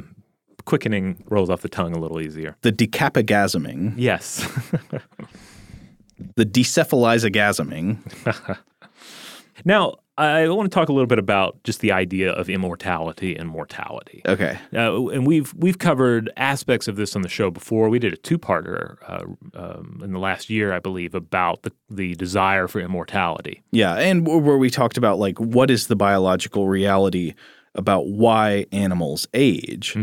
[0.65, 2.57] quickening rolls off the tongue a little easier.
[2.63, 4.47] the decapagasming, Yes.
[6.37, 7.97] the decephalizagazming.
[9.65, 13.49] now, I want to talk a little bit about just the idea of immortality and
[13.49, 14.23] mortality.
[14.27, 14.59] Okay.
[14.75, 17.89] Uh, and we've we've covered aspects of this on the show before.
[17.89, 19.25] We did a two-parter uh,
[19.59, 23.63] um, in the last year, I believe, about the the desire for immortality.
[23.71, 27.35] Yeah, and where we talked about like what is the biological reality
[27.75, 29.97] about why animals age?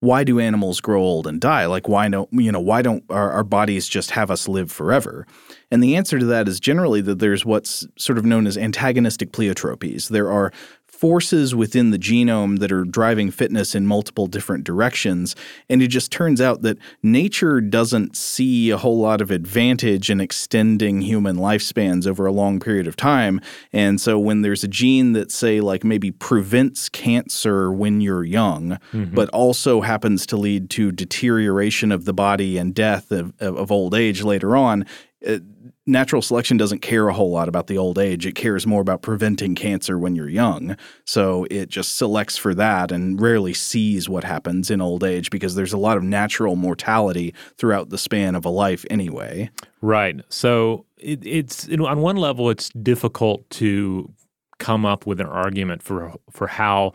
[0.00, 1.66] Why do animals grow old and die?
[1.66, 5.26] Like why don't you know why don't our, our bodies just have us live forever?
[5.70, 9.32] And the answer to that is generally that there's what's sort of known as antagonistic
[9.32, 10.08] pleiotropies.
[10.08, 10.52] There are
[10.96, 15.36] forces within the genome that are driving fitness in multiple different directions.
[15.68, 20.20] And it just turns out that nature doesn't see a whole lot of advantage in
[20.20, 23.40] extending human lifespans over a long period of time.
[23.72, 28.78] And so when there's a gene that, say, like maybe prevents cancer when you're young,
[29.14, 33.70] but also happens to lead to deterioration of the body and death of, of, of
[33.70, 34.86] old age later on,
[35.26, 35.38] uh,
[35.86, 38.26] natural selection doesn't care a whole lot about the old age.
[38.26, 40.76] It cares more about preventing cancer when you're young.
[41.04, 45.54] So it just selects for that and rarely sees what happens in old age because
[45.54, 49.50] there's a lot of natural mortality throughout the span of a life anyway.
[49.80, 50.20] Right.
[50.28, 54.12] So it, it's you know, on one level, it's difficult to
[54.58, 56.92] come up with an argument for for how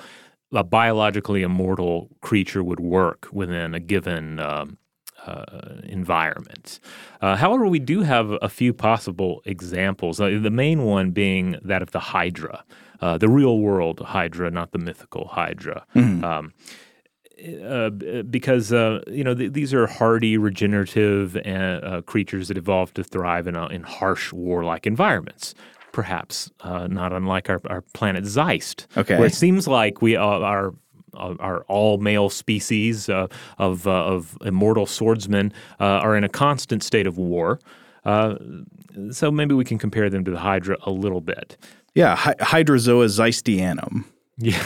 [0.54, 4.78] a biologically immortal creature would work within a given um,
[5.26, 6.80] uh, environment.
[7.22, 10.20] Uh, however, we do have a few possible examples.
[10.20, 12.64] Uh, the main one being that of the Hydra,
[13.02, 15.86] uh, the real world Hydra, not the mythical Hydra.
[15.96, 16.54] Um,
[17.68, 17.90] uh,
[18.30, 23.04] because uh, you know th- these are hardy, regenerative uh, uh, creatures that evolved to
[23.04, 25.56] thrive in, a, in harsh, warlike environments.
[25.92, 29.18] Perhaps uh, not unlike our, our planet Zeist, Okay.
[29.18, 30.74] where it seems like we uh, are
[31.14, 36.84] our all male species uh, of uh, of immortal swordsmen uh, are in a constant
[36.84, 37.60] state of war.
[38.06, 38.36] Uh,
[39.12, 41.58] so maybe we can compare them to the Hydra a little bit.
[41.94, 44.06] Yeah, Hy- Hydrozoa zeistianum.
[44.38, 44.64] Yeah.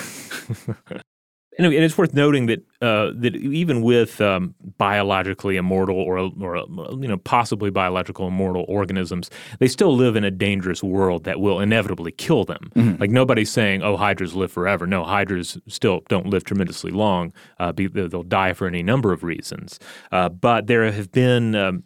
[1.57, 7.07] and it's worth noting that uh, that even with um, biologically immortal or or you
[7.07, 12.11] know possibly biological immortal organisms, they still live in a dangerous world that will inevitably
[12.11, 12.69] kill them.
[12.75, 13.01] Mm-hmm.
[13.01, 17.33] Like nobody's saying, "Oh, hydras live forever." No, hydras still don't live tremendously long.
[17.59, 19.79] Uh, be, they'll die for any number of reasons.
[20.11, 21.83] Uh, but there have been um,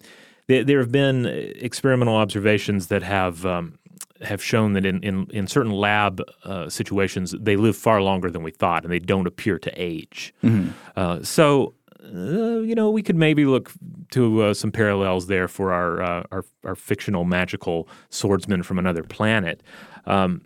[0.48, 3.78] there, there, have been experimental observations that have um,
[4.22, 8.44] have shown that in, in, in certain lab uh, situations, they live far longer than
[8.44, 10.34] we thought and they don't appear to age.
[10.44, 10.70] Mm-hmm.
[10.96, 13.72] Uh, so, uh, you know, we could maybe look
[14.12, 19.04] to uh, some parallels there for our, uh, our, our, fictional magical swordsman from another
[19.04, 19.62] planet.
[20.06, 20.42] Um,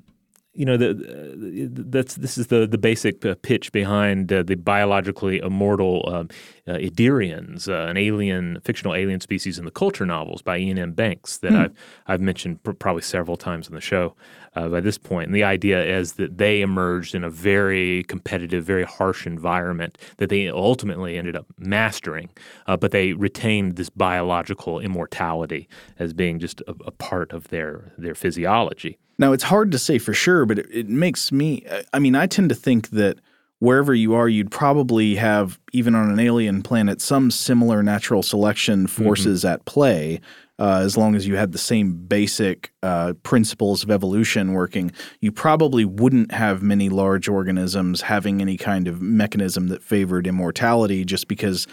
[0.55, 5.39] you know, the, that's this is the the basic uh, pitch behind uh, the biologically
[5.39, 6.29] immortal um,
[6.67, 10.91] uh, Idirans, uh, an alien, fictional alien species in the culture novels by Iain M.
[10.91, 11.57] Banks that hmm.
[11.57, 11.73] I've
[12.05, 14.15] I've mentioned pr- probably several times on the show
[14.55, 15.27] uh, by this point.
[15.27, 20.29] And the idea is that they emerged in a very competitive, very harsh environment that
[20.29, 22.29] they ultimately ended up mastering,
[22.67, 27.93] uh, but they retained this biological immortality as being just a, a part of their
[27.97, 28.99] their physiology.
[29.17, 32.27] Now, it's hard to say for sure, but it, it makes me, I mean, I
[32.27, 33.19] tend to think that
[33.59, 38.85] wherever you are, you'd probably have, even on an alien planet, some similar natural selection
[38.85, 39.03] mm-hmm.
[39.03, 39.53] forces mm-hmm.
[39.53, 40.19] at play.
[40.59, 45.31] Uh, as long as you had the same basic uh, principles of evolution working, you
[45.31, 51.27] probably wouldn't have many large organisms having any kind of mechanism that favored immortality just
[51.27, 51.65] because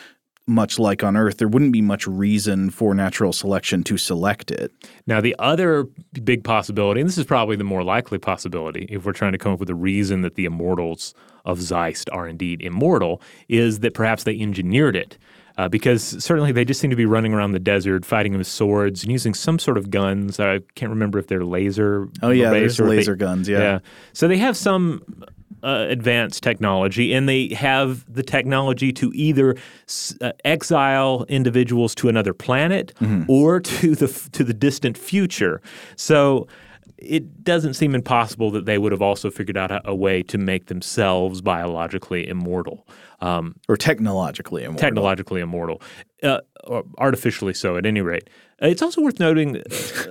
[0.50, 4.72] much like on Earth, there wouldn't be much reason for natural selection to select it.
[5.06, 5.84] Now, the other
[6.24, 9.52] big possibility, and this is probably the more likely possibility, if we're trying to come
[9.52, 14.24] up with a reason that the immortals of Zeist are indeed immortal, is that perhaps
[14.24, 15.16] they engineered it.
[15.60, 19.02] Uh, because certainly they just seem to be running around the desert, fighting with swords
[19.02, 20.40] and using some sort of guns.
[20.40, 22.08] I can't remember if they're laser.
[22.22, 23.46] Oh yeah, there's laser they, guns.
[23.46, 23.58] Yeah.
[23.58, 23.78] yeah.
[24.14, 25.04] So they have some
[25.62, 29.54] uh, advanced technology, and they have the technology to either
[30.22, 33.30] uh, exile individuals to another planet mm-hmm.
[33.30, 35.60] or to the to the distant future.
[35.94, 36.48] So
[37.00, 40.38] it doesn't seem impossible that they would have also figured out a, a way to
[40.38, 42.86] make themselves biologically immortal.
[43.20, 44.80] Um, or technologically immortal.
[44.80, 45.82] Technologically immortal,
[46.22, 48.30] uh, or artificially so, at any rate.
[48.60, 49.62] It's also worth noting,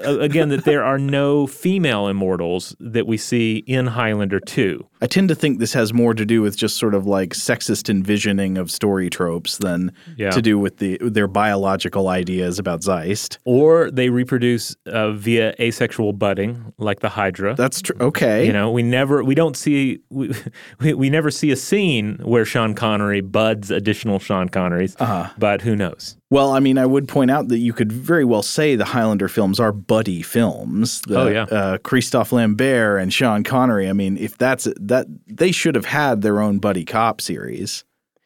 [0.03, 4.85] uh, again, that there are no female immortals that we see in Highlander 2.
[5.01, 7.89] I tend to think this has more to do with just sort of like sexist
[7.89, 10.31] envisioning of story tropes than yeah.
[10.31, 13.37] to do with the their biological ideas about Zeist.
[13.45, 17.55] Or they reproduce uh, via asexual budding, like the Hydra.
[17.55, 17.95] That's true.
[17.99, 18.45] Okay.
[18.45, 20.33] You know, we never, we don't see, we,
[20.79, 25.31] we, we never see a scene where Sean Connery buds additional Sean Connerys, uh-huh.
[25.37, 26.18] but who knows?
[26.31, 29.27] Well, I mean, I would point out that you could very well say the Highlander
[29.27, 31.01] films are buddy films.
[31.01, 33.89] The, oh yeah, uh, Christophe Lambert and Sean Connery.
[33.89, 37.83] I mean, if that's that, they should have had their own buddy cop series.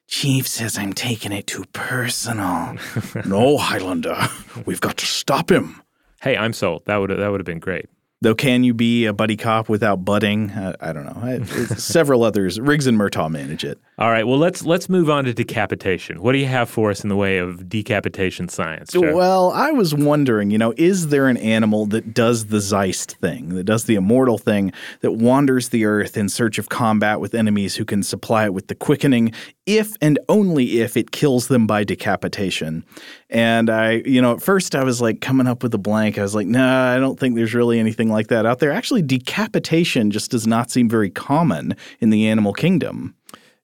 [0.08, 2.76] Chief says I'm taking it too personal.
[3.26, 4.28] no, Highlander,
[4.66, 5.82] we've got to stop him.
[6.22, 6.84] Hey, I'm sold.
[6.86, 7.86] That would that would have been great.
[8.24, 10.50] Though, can you be a buddy cop without budding?
[10.52, 11.44] I, I don't know.
[11.76, 12.58] several others.
[12.58, 13.80] Riggs and Murtaugh manage it.
[13.98, 14.26] All right.
[14.26, 16.22] Well, let's let's move on to decapitation.
[16.22, 18.94] What do you have for us in the way of decapitation science?
[18.94, 19.14] Joe?
[19.14, 20.52] Well, I was wondering.
[20.52, 24.38] You know, is there an animal that does the Zeist thing, that does the immortal
[24.38, 28.54] thing, that wanders the earth in search of combat with enemies who can supply it
[28.54, 29.34] with the quickening,
[29.66, 32.86] if and only if it kills them by decapitation?
[33.30, 36.18] And I, you know, at first I was like coming up with a blank.
[36.18, 38.72] I was like, nah, I don't think there's really anything like that out there.
[38.72, 43.16] Actually, decapitation just does not seem very common in the animal kingdom.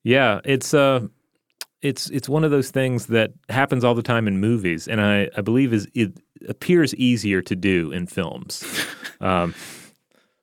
[0.03, 1.07] Yeah, it's uh
[1.81, 5.29] it's it's one of those things that happens all the time in movies, and I,
[5.37, 6.13] I believe is it
[6.47, 8.63] appears easier to do in films.
[9.21, 9.53] Um,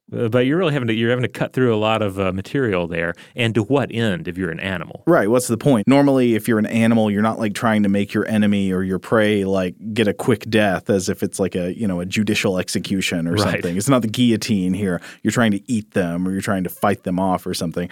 [0.08, 2.86] but you're really having to you're having to cut through a lot of uh, material
[2.86, 5.02] there, and to what end if you're an animal?
[5.06, 5.28] Right.
[5.28, 5.88] What's the point?
[5.88, 8.98] Normally, if you're an animal, you're not like trying to make your enemy or your
[8.98, 12.58] prey like get a quick death, as if it's like a you know a judicial
[12.58, 13.40] execution or right.
[13.40, 13.76] something.
[13.76, 15.00] It's not the guillotine here.
[15.22, 17.88] You're trying to eat them or you're trying to fight them off or something.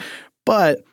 [0.46, 0.85] But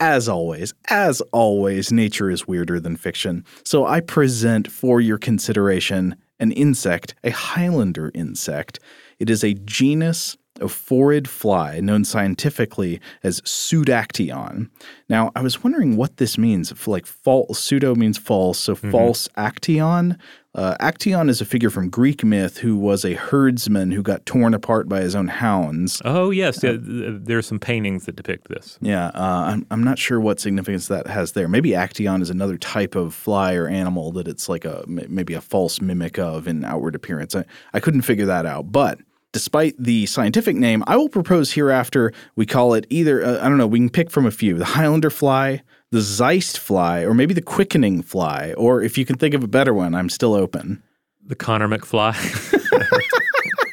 [0.00, 3.44] as always, as always, nature is weirder than fiction.
[3.64, 8.78] So I present for your consideration an insect, a Highlander insect.
[9.18, 14.70] It is a genus a phorid fly known scientifically as pseudacteon.
[15.08, 16.70] Now, I was wondering what this means.
[16.70, 20.18] If, like false, pseudo means false, so false action.
[20.54, 24.54] Uh, Actaeon is a figure from Greek myth who was a herdsman who got torn
[24.54, 26.02] apart by his own hounds.
[26.04, 26.60] Oh, yes.
[26.60, 28.78] th- there are some paintings that depict this.
[28.80, 31.48] Yeah, uh, I'm, I'm not sure what significance that has there.
[31.48, 35.40] Maybe Actaeon is another type of fly or animal that it's like a maybe a
[35.40, 37.36] false mimic of in outward appearance.
[37.36, 38.72] I, I couldn't figure that out.
[38.72, 38.98] But
[39.32, 43.58] despite the scientific name, I will propose hereafter we call it either, uh, I don't
[43.58, 47.34] know, we can pick from a few the Highlander fly, the Zeist fly, or maybe
[47.34, 48.52] the quickening fly.
[48.56, 50.82] Or if you can think of a better one, I'm still open.
[51.26, 52.14] The Connor McFly.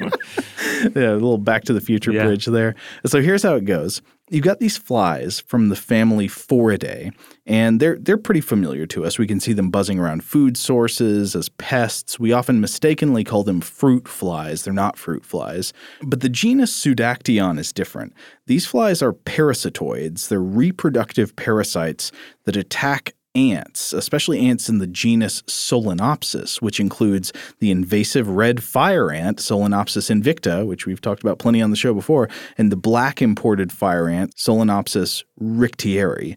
[0.94, 2.24] yeah, a little Back to the Future Yeah.
[2.24, 2.74] bridge there.
[3.06, 4.02] So here's how it goes.
[4.28, 7.14] You've got these flies from the family Phoridae,
[7.46, 9.18] and they're they're pretty familiar to us.
[9.18, 12.18] We can see them buzzing around food sources as pests.
[12.18, 14.64] We often mistakenly call them fruit flies.
[14.64, 15.72] They're not fruit flies.
[16.02, 18.14] But the genus Pseudacteon is different.
[18.46, 20.26] These flies are parasitoids.
[20.26, 22.10] They're reproductive parasites
[22.46, 29.12] that attack ants, especially ants in the genus Solenopsis, which includes the invasive red fire
[29.12, 33.20] ant, Solenopsis invicta, which we've talked about plenty on the show before, and the black
[33.20, 36.36] imported fire ant, Solenopsis richteri.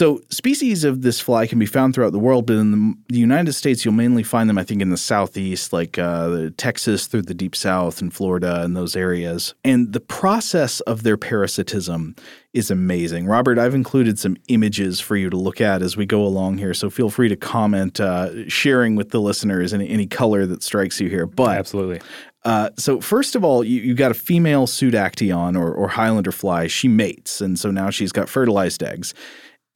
[0.00, 3.18] So, species of this fly can be found throughout the world, but in the, the
[3.18, 7.20] United States, you'll mainly find them, I think, in the southeast, like uh, Texas through
[7.20, 9.52] the deep south and Florida and those areas.
[9.62, 12.16] And the process of their parasitism
[12.54, 13.26] is amazing.
[13.26, 16.72] Robert, I've included some images for you to look at as we go along here,
[16.72, 20.98] so feel free to comment, uh, sharing with the listeners any, any color that strikes
[20.98, 21.26] you here.
[21.26, 22.00] But Absolutely.
[22.46, 26.68] uh, so first of all, you, you got a female pseudacteon or, or Highlander fly.
[26.68, 29.12] She mates, and so now she's got fertilized eggs.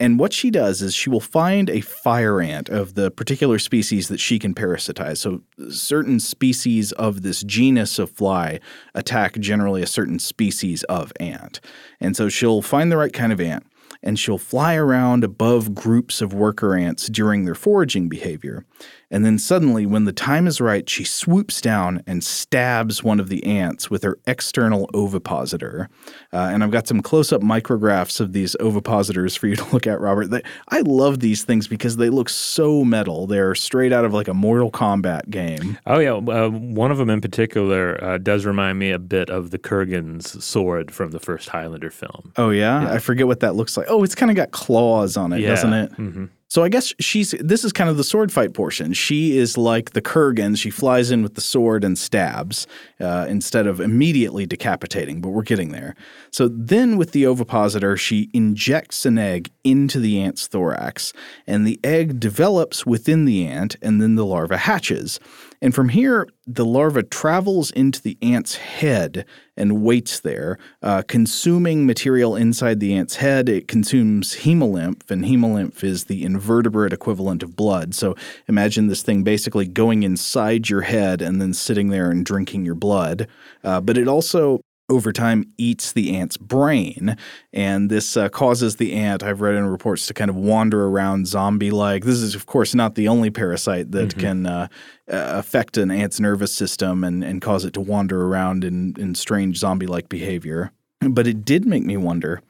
[0.01, 4.09] And what she does is she will find a fire ant of the particular species
[4.09, 5.19] that she can parasitize.
[5.19, 8.59] So certain species of this genus of fly
[8.95, 11.61] attack generally a certain species of ant.
[12.01, 13.65] And so she'll find the right kind of ant
[14.03, 18.67] and she'll fly around above groups of worker ants during their foraging behavior.
[19.11, 23.29] And then suddenly, when the time is right, she swoops down and stabs one of
[23.29, 25.89] the ants with her external ovipositor.
[26.33, 29.87] Uh, and I've got some close up micrographs of these ovipositors for you to look
[29.87, 30.31] at, Robert.
[30.31, 33.27] They, I love these things because they look so metal.
[33.27, 35.79] They're straight out of like a Mortal Kombat game.
[35.87, 36.15] Oh, yeah.
[36.15, 40.43] Uh, one of them in particular uh, does remind me a bit of the Kurgan's
[40.45, 42.33] sword from the first Highlander film.
[42.37, 42.91] Oh, yeah?
[42.91, 43.87] I forget what that looks like.
[43.89, 45.49] Oh, it's kind of got claws on it, Yeah.
[45.51, 46.31] doesn't it?
[46.49, 48.93] So I guess she's this is kind of the sword fight portion.
[48.93, 50.57] She is like the Kurgan.
[50.57, 52.67] She flies in with the sword and stabs
[53.01, 55.21] uh, instead of immediately decapitating.
[55.21, 55.97] But we're getting there.
[56.31, 61.13] So then with the ovipositor, she injects an egg into the ant's thorax,
[61.47, 65.19] and the egg develops within the ant, and then the larva hatches.
[65.61, 69.25] And from here, the larva travels into the ant's head
[69.57, 73.49] and waits there, uh, consuming material inside the ant's head.
[73.49, 77.95] It consumes hemolymph, and hemolymph is the invertebrate equivalent of blood.
[77.95, 78.15] So
[78.49, 82.75] imagine this thing basically going inside your head and then sitting there and drinking your
[82.75, 83.29] blood.
[83.63, 87.17] Uh, but it also over time eats the ant's brain.
[87.53, 91.27] And this uh, causes the ant, I've read in reports, to kind of wander around
[91.27, 92.05] zombie like.
[92.05, 94.69] This is, of course, not the only parasite that can uh,
[95.11, 99.15] uh, affect an ant's nervous system and, and cause it to wander around in, in
[99.15, 100.73] strange zombie like behavior.
[101.01, 102.43] But it did make me wonder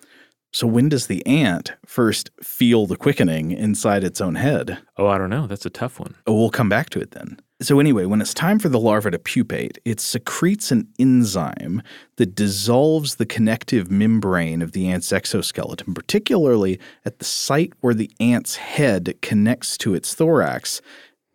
[0.54, 4.78] so, when does the ant first feel the quickening inside its own head?
[4.96, 5.48] Oh, I don't know.
[5.48, 6.14] That's a tough one.
[6.28, 7.40] Oh, we'll come back to it then.
[7.64, 11.80] So, anyway, when it's time for the larva to pupate, it secretes an enzyme
[12.16, 18.10] that dissolves the connective membrane of the ant's exoskeleton, particularly at the site where the
[18.20, 20.82] ant's head connects to its thorax.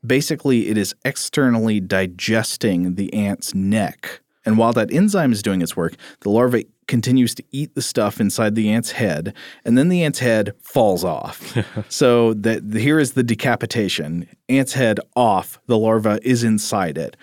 [0.06, 4.22] Basically, it is externally digesting the ant's neck.
[4.46, 8.20] And while that enzyme is doing its work, the larva continues to eat the stuff
[8.20, 9.34] inside the ant's head,
[9.64, 11.58] and then the ant's head falls off.
[11.90, 14.28] so that here is the decapitation.
[14.48, 17.16] Ant's head off, the larva is inside it.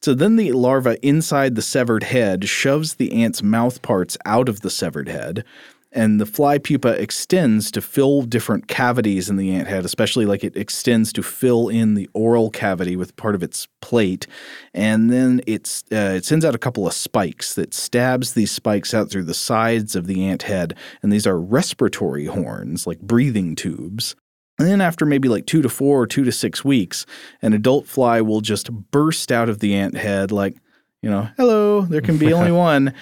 [0.00, 4.60] So then the larva inside the severed head shoves the ant's mouth parts out of
[4.60, 5.44] the severed head,
[5.92, 10.44] and the fly pupa extends to fill different cavities in the ant head, especially like
[10.44, 14.26] it extends to fill in the oral cavity with part of its plate,
[14.74, 18.92] and then it's uh, it sends out a couple of spikes that stabs these spikes
[18.92, 23.54] out through the sides of the ant head, and these are respiratory horns, like breathing
[23.56, 24.14] tubes.
[24.58, 27.06] And then after maybe like two to four or two to six weeks,
[27.42, 30.56] an adult fly will just burst out of the ant head like,
[31.00, 32.92] you know, hello, there can be only one.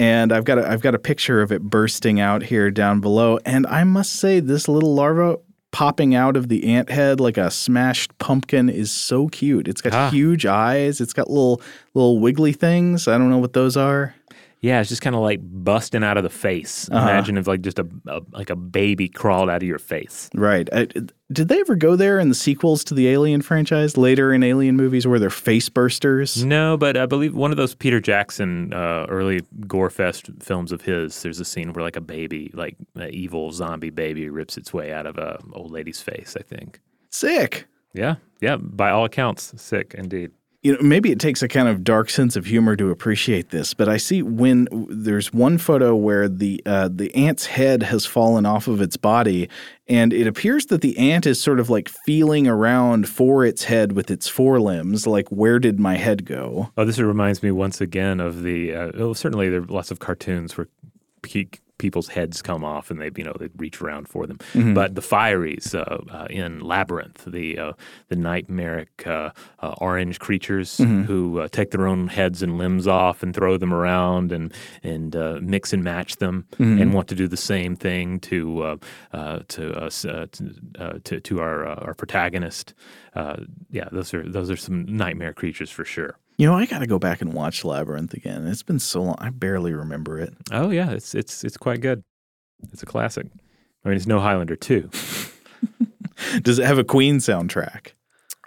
[0.00, 3.38] And I've got a, I've got a picture of it bursting out here down below.
[3.44, 5.36] And I must say, this little larva
[5.72, 9.68] popping out of the ant head like a smashed pumpkin is so cute.
[9.68, 10.10] It's got Ah.
[10.10, 11.02] huge eyes.
[11.02, 11.60] It's got little
[11.92, 13.06] little wiggly things.
[13.08, 14.14] I don't know what those are.
[14.62, 16.86] Yeah, it's just kind of like busting out of the face.
[16.88, 20.28] Imagine if like just a, a like a baby crawled out of your face.
[20.34, 20.68] Right.
[20.70, 20.84] Uh,
[21.32, 23.96] did they ever go there in the sequels to the Alien franchise?
[23.96, 26.44] Later in Alien movies, where they're face bursters?
[26.44, 30.82] No, but I believe one of those Peter Jackson uh, early gore fest films of
[30.82, 31.22] his.
[31.22, 34.92] There's a scene where like a baby, like an evil zombie baby, rips its way
[34.92, 36.36] out of a old lady's face.
[36.38, 36.80] I think.
[37.08, 37.66] Sick.
[37.94, 38.56] Yeah, yeah.
[38.56, 40.32] By all accounts, sick indeed.
[40.62, 43.72] You know, maybe it takes a kind of dark sense of humor to appreciate this,
[43.72, 48.44] but I see when there's one photo where the uh, the ant's head has fallen
[48.44, 49.48] off of its body,
[49.88, 53.92] and it appears that the ant is sort of like feeling around for its head
[53.92, 56.70] with its forelimbs, like where did my head go?
[56.76, 58.74] Oh, this reminds me once again of the.
[58.74, 60.68] Uh, oh, certainly, there are lots of cartoons where
[61.80, 64.38] people's heads come off and they, you know, they reach around for them.
[64.74, 65.80] But the Fireys uh,
[66.16, 67.72] uh, in Labyrinth, the uh,
[68.08, 69.30] the nightmaric uh,
[69.64, 70.78] uh, orange creatures
[71.08, 74.52] who uh, take their own heads and limbs off and throw them around and
[74.82, 78.76] and uh, mix and match them and want to do the same thing to uh,
[79.12, 80.42] uh, to us uh, to,
[80.78, 82.74] uh, to to our uh, our protagonist.
[83.14, 83.36] Uh,
[83.70, 86.14] yeah, those are those are some nightmare creatures for sure.
[86.40, 88.46] You know, I got to go back and watch Labyrinth again.
[88.46, 90.32] It's been so long; I barely remember it.
[90.50, 92.02] Oh yeah, it's it's it's quite good.
[92.72, 93.26] It's a classic.
[93.84, 94.88] I mean, it's no Highlander two.
[96.40, 97.88] Does it have a Queen soundtrack?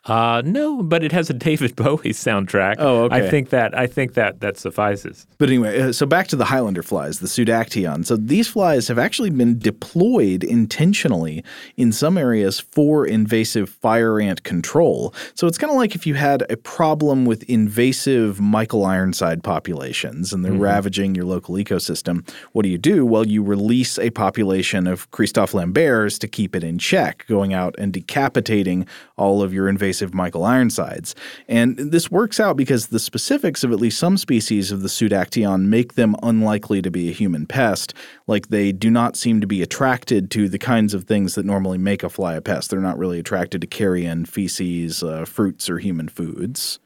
[0.06, 2.76] Uh no, but it has a David Bowie soundtrack.
[2.80, 3.26] Oh, okay.
[3.26, 5.26] I think that I think that that suffices.
[5.38, 8.06] But anyway, uh, so back to the Highlander flies, the Pseudacteon.
[8.06, 11.42] So these flies have actually been deployed intentionally
[11.78, 15.14] in some areas for invasive fire ant control.
[15.36, 20.34] So it's kind of like if you had a problem with invasive Michael Ironside populations
[20.34, 22.28] and they're ravaging your local ecosystem.
[22.52, 23.06] What do you do?
[23.06, 27.76] Well, you release a population of Christophe Lamberts to keep it in check, going out
[27.78, 28.86] and decapitating
[29.18, 31.16] all of your invasive Michael Ironsides.
[31.48, 35.66] And this works out because the specifics of at least some species of the Pseudacteon
[35.66, 37.94] make them unlikely to be a human pest.
[38.28, 41.78] Like they do not seem to be attracted to the kinds of things that normally
[41.78, 42.70] make a fly a pest.
[42.70, 46.80] They're not really attracted to carrion, feces, uh, fruits, or human foods.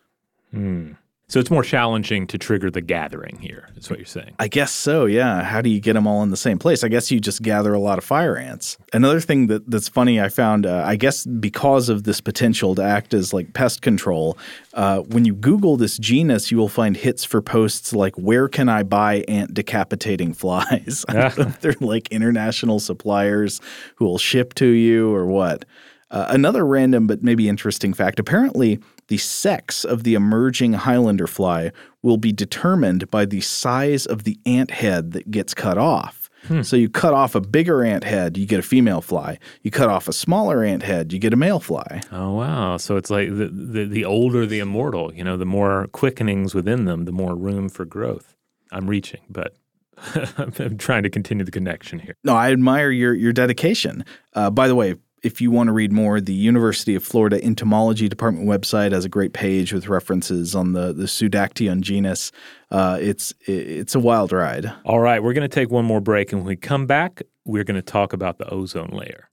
[1.29, 3.67] So it's more challenging to trigger the gathering here.
[3.75, 4.33] Is what you're saying?
[4.39, 5.43] I guess so, yeah.
[5.43, 6.85] How do you get them all in the same place?
[6.85, 8.77] I guess you just gather a lot of fire ants.
[8.93, 12.81] Another thing that, that's funny, I found, uh, I guess because of this potential to
[12.81, 14.37] act as like pest control,
[14.73, 18.69] uh, when you Google this genus, you will find hits for posts like, Where can
[18.69, 21.03] I buy ant decapitating flies?
[21.09, 23.59] I don't know if they're like international suppliers
[23.95, 25.65] who will ship to you or what.
[26.09, 31.71] Uh, another random but maybe interesting fact apparently, the sex of the emerging Highlander fly
[32.01, 36.27] will be determined by the size of the ant head that gets cut off.
[36.61, 39.37] So you cut off a bigger ant head, you get a female fly.
[39.63, 42.01] You cut off a smaller ant head, you get a male fly.
[42.11, 42.77] Oh wow!
[42.77, 46.85] So it's like the, the the older the immortal, you know, the more quickenings within
[46.85, 48.35] them, the more room for growth.
[48.71, 49.57] I'm reaching, but
[50.37, 52.15] I'm trying to continue the connection here.
[52.23, 54.05] No, I admire your your dedication.
[54.33, 58.07] Uh, by the way, if you want to read more, the University of Florida Entomology
[58.07, 62.31] Department website has a great page with references on the the Pseudacteon genus.
[62.71, 64.71] Uh, it's it's a wild ride.
[64.85, 67.63] All right, we're going to take one more break, and when we come back, we're
[67.63, 69.26] going to talk about the ozone layer.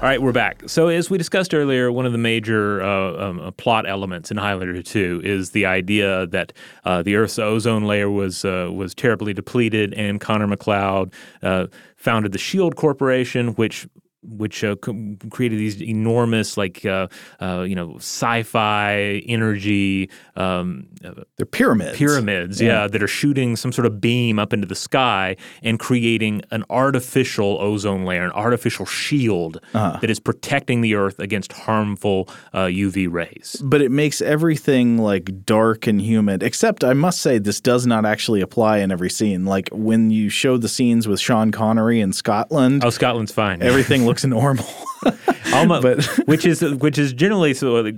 [0.00, 0.62] All right, we're back.
[0.66, 4.38] So, as we discussed earlier, one of the major uh, um, uh, plot elements in
[4.38, 6.54] Highlander 2 is the idea that
[6.86, 12.32] uh, the Earth's ozone layer was uh, was terribly depleted, and Connor MacLeod uh, founded
[12.32, 13.86] the Shield Corporation, which
[14.22, 17.08] which uh, c- created these enormous, like uh,
[17.40, 20.86] uh, you know, sci-fi energy um,
[21.36, 21.96] They're pyramids.
[21.96, 22.86] pyramids, yeah.
[22.86, 27.58] that are shooting some sort of beam up into the sky and creating an artificial
[27.60, 33.60] ozone layer, an artificial shield that is protecting the Earth against harmful uh, UV rays.
[33.64, 36.42] But it makes everything like dark and humid.
[36.42, 39.44] Except, I must say, this does not actually apply in every scene.
[39.44, 43.62] Like when you show the scenes with Sean Connery in Scotland, Oh, Scotland's fine.
[43.62, 44.66] everything looks normal.
[45.54, 47.90] Almo- but- which is which is generally so uh,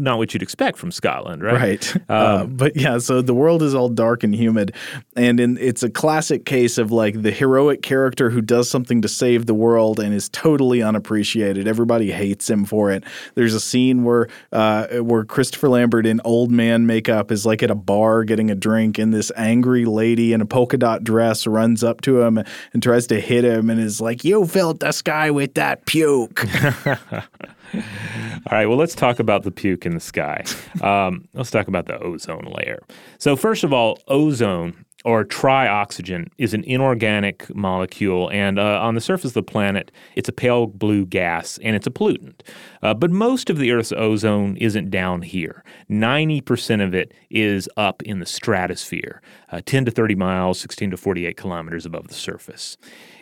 [0.00, 1.54] not what you'd expect from Scotland, right?
[1.94, 1.96] Right.
[2.08, 4.74] uh, but yeah, so the world is all dark and humid.
[5.14, 9.08] And in, it's a classic case of like the heroic character who does something to
[9.08, 11.68] save the world and is totally unappreciated.
[11.68, 13.04] Everybody hates him for it.
[13.34, 17.70] There's a scene where uh, where Christopher Lambert in old man makeup is like at
[17.70, 21.84] a bar getting a drink, and this angry lady in a polka dot dress runs
[21.84, 22.38] up to him
[22.72, 26.44] and tries to hit him and is like, You filled the sky with that puke.
[27.74, 30.44] All right, well, let's talk about the puke in the sky.
[30.82, 32.82] Um, let's talk about the ozone layer.
[33.18, 39.00] So, first of all, ozone or trioxygen, is an inorganic molecule, and uh, on the
[39.00, 42.40] surface of the planet, it's a pale blue gas and it's a pollutant.
[42.82, 45.64] Uh, but most of the Earth's ozone isn't down here.
[45.90, 49.20] 90% of it is up in the stratosphere,
[49.50, 52.76] uh, 10 to 30 miles, 16 to 48 kilometers above the surface.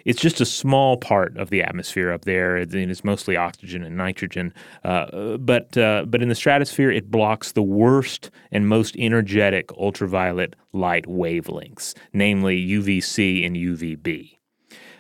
[0.05, 3.97] It's just a small part of the atmosphere up there, and it's mostly oxygen and
[3.97, 4.55] nitrogen.
[4.85, 10.57] Uh, but uh, but in the stratosphere, it blocks the worst and most energetic ultraviolet
[10.73, 14.38] light wavelengths, namely UVC and UVB.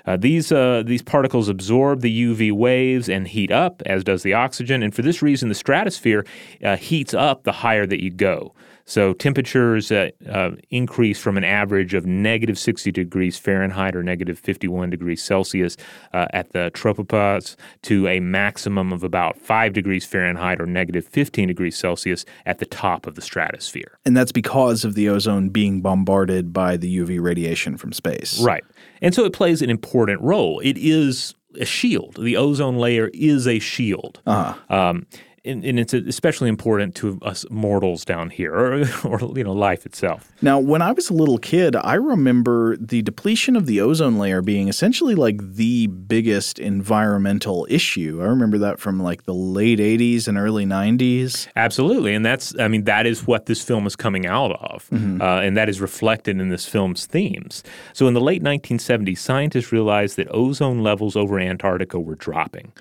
[0.08, 4.32] Uh, these uh, these particles absorb the UV waves and heat up, as does the
[4.32, 4.82] oxygen.
[4.82, 6.24] And for this reason, the stratosphere
[6.64, 8.54] uh, heats up the higher that you go.
[8.88, 14.38] So temperatures uh, uh, increase from an average of negative 60 degrees Fahrenheit or negative
[14.38, 15.76] 51 degrees Celsius
[16.14, 21.48] uh, at the tropopause to a maximum of about 5 degrees Fahrenheit or negative 15
[21.48, 23.98] degrees Celsius at the top of the stratosphere.
[24.06, 28.40] And that's because of the ozone being bombarded by the UV radiation from space.
[28.40, 28.64] Right.
[29.00, 30.60] And so it plays an important role.
[30.60, 32.16] It is a shield.
[32.20, 34.20] The ozone layer is a shield.
[34.26, 34.74] Uh-huh.
[34.74, 35.06] Um,
[35.44, 39.86] and, and, it's especially important to us mortals down here, or, or you know, life
[39.86, 40.32] itself.
[40.42, 44.42] Now, when I was a little kid, I remember the depletion of the ozone layer
[44.42, 48.20] being essentially like the biggest environmental issue.
[48.22, 51.48] I remember that from like the late '80s and early '90s.
[51.56, 55.20] Absolutely, and that's I mean that is what this film is coming out of, mm-hmm.
[55.20, 57.62] uh, and that is reflected in this film's themes.
[57.92, 62.72] So, in the late 1970s, scientists realized that ozone levels over Antarctica were dropping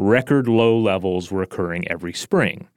[0.00, 2.68] record low levels were occurring every spring.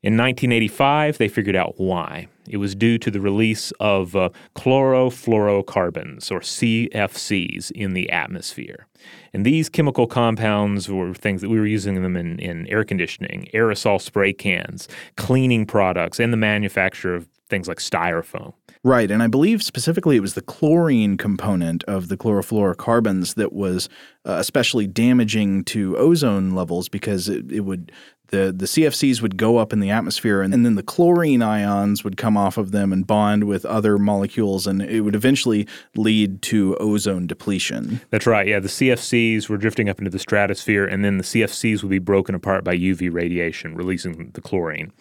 [0.00, 2.28] In 1985, they figured out why.
[2.48, 8.86] It was due to the release of uh, chlorofluorocarbons, or CFCs, in the atmosphere.
[9.32, 13.50] And these chemical compounds were things that we were using them in, in air conditioning,
[13.52, 18.54] aerosol spray cans, cleaning products, and the manufacture of things like styrofoam.
[18.84, 19.10] Right.
[19.10, 23.88] And I believe specifically it was the chlorine component of the chlorofluorocarbons that was
[24.24, 27.92] uh, especially damaging to ozone levels because it, it would
[28.28, 32.04] the, the CFCs would go up in the atmosphere and, and then the chlorine ions
[32.04, 35.66] would come off of them and bond with other molecules and it would eventually
[35.96, 38.00] lead to ozone depletion.
[38.10, 38.46] That's right.
[38.46, 41.98] Yeah, the CFCs were drifting up into the stratosphere and then the CFCs would be
[41.98, 44.92] broken apart by UV radiation releasing the chlorine.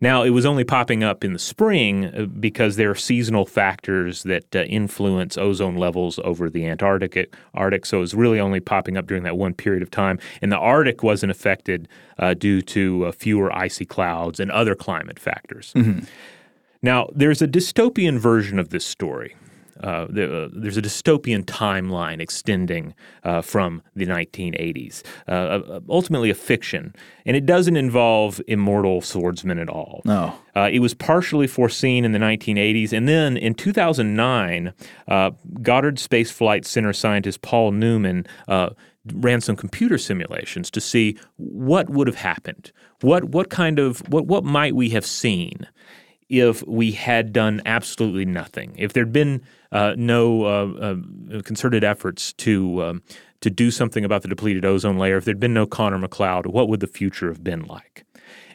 [0.00, 4.22] Now, it was only popping up in the spring uh, because there are seasonal factors
[4.22, 7.34] that uh, influence ozone levels over the Antarctic.
[7.54, 10.18] Arctic, so it was really only popping up during that one period of time.
[10.40, 11.88] And the Arctic wasn't affected
[12.18, 15.72] uh, due to uh, fewer icy clouds and other climate factors.
[15.74, 16.04] Mm-hmm.
[16.80, 19.34] Now, there's a dystopian version of this story.
[19.82, 26.30] Uh, the, uh, there's a dystopian timeline extending uh, from the 1980s, uh, uh, ultimately
[26.30, 30.02] a fiction, and it doesn't involve immortal swordsmen at all.
[30.04, 30.34] No.
[30.56, 34.72] Uh, it was partially foreseen in the 1980s, and then in 2009,
[35.62, 38.26] Goddard Space Flight Center scientist Paul Newman
[39.14, 42.72] ran some computer simulations to see what would have happened.
[43.00, 45.66] What what kind of what what might we have seen
[46.28, 48.74] if we had done absolutely nothing?
[48.76, 50.94] If there'd been uh, no uh,
[51.36, 53.02] uh, concerted efforts to um,
[53.40, 56.68] to do something about the depleted ozone layer, if there'd been no Connor MacLeod, what
[56.68, 58.04] would the future have been like?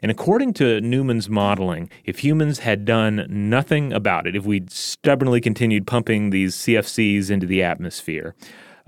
[0.02, 5.40] And according to Newman's modeling, if humans had done nothing about it, if we'd stubbornly
[5.40, 8.36] continued pumping these CFCs into the atmosphere,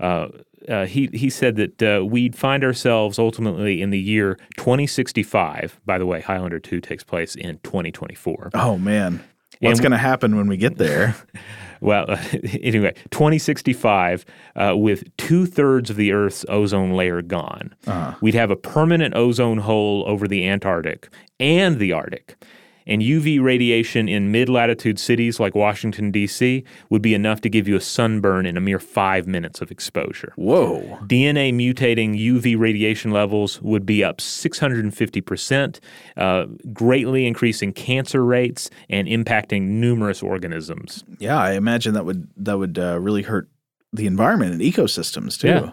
[0.00, 0.28] uh,
[0.68, 5.80] uh, he he said that uh, we'd find ourselves ultimately in the year 2065.
[5.84, 8.50] By the way, Highlander 2 takes place in 2024.
[8.54, 9.22] Oh man,
[9.60, 11.14] what's going to happen when we get there?
[11.80, 12.06] Well,
[12.62, 14.24] anyway, 2065,
[14.54, 18.16] uh, with two thirds of the Earth's ozone layer gone, uh-huh.
[18.20, 22.36] we'd have a permanent ozone hole over the Antarctic and the Arctic
[22.86, 27.66] and UV radiation in mid latitude cities like Washington, D.C., would be enough to give
[27.66, 30.32] you a sunburn in a mere five minutes of exposure.
[30.36, 30.98] Whoa.
[31.02, 35.80] DNA mutating UV radiation levels would be up 650%,
[36.16, 41.04] uh, greatly increasing cancer rates and impacting numerous organisms.
[41.18, 43.48] Yeah, I imagine that would, that would uh, really hurt
[43.92, 45.48] the environment and ecosystems too.
[45.48, 45.70] Yeah.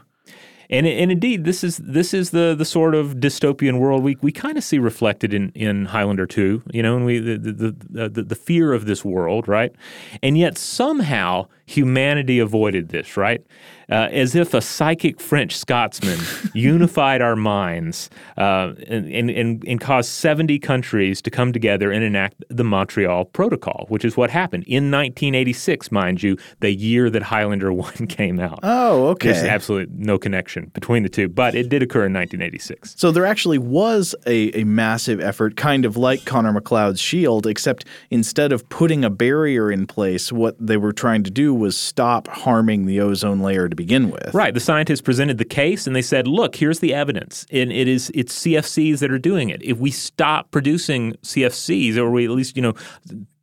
[0.70, 4.32] And, and indeed, this is this is the the sort of dystopian world we, we
[4.32, 8.06] kind of see reflected in, in Highlander 2, you know, and we the, the, the,
[8.06, 9.74] uh, the, the fear of this world, right?
[10.22, 13.46] And yet somehow humanity avoided this, right?
[13.94, 16.18] Uh, as if a psychic French Scotsman
[16.56, 22.44] unified our minds uh, and, and, and caused 70 countries to come together and enact
[22.50, 27.72] the Montreal Protocol, which is what happened in 1986, mind you, the year that Highlander
[27.74, 28.62] 1 came out.
[28.64, 29.32] Oh, okay.
[29.32, 32.96] There's absolutely no connection between the two, but it did occur in 1986.
[32.98, 37.86] So there actually was a, a massive effort, kind of like Connor MacLeod's shield, except
[38.10, 42.28] instead of putting a barrier in place, what they were trying to do was stop
[42.28, 44.34] harming the ozone layer to begin with.
[44.34, 44.54] Right.
[44.54, 47.46] The scientists presented the case and they said, look, here's the evidence.
[47.52, 49.62] And it is it's CFCs that are doing it.
[49.62, 52.74] If we stop producing CFCs, or we at least, you know,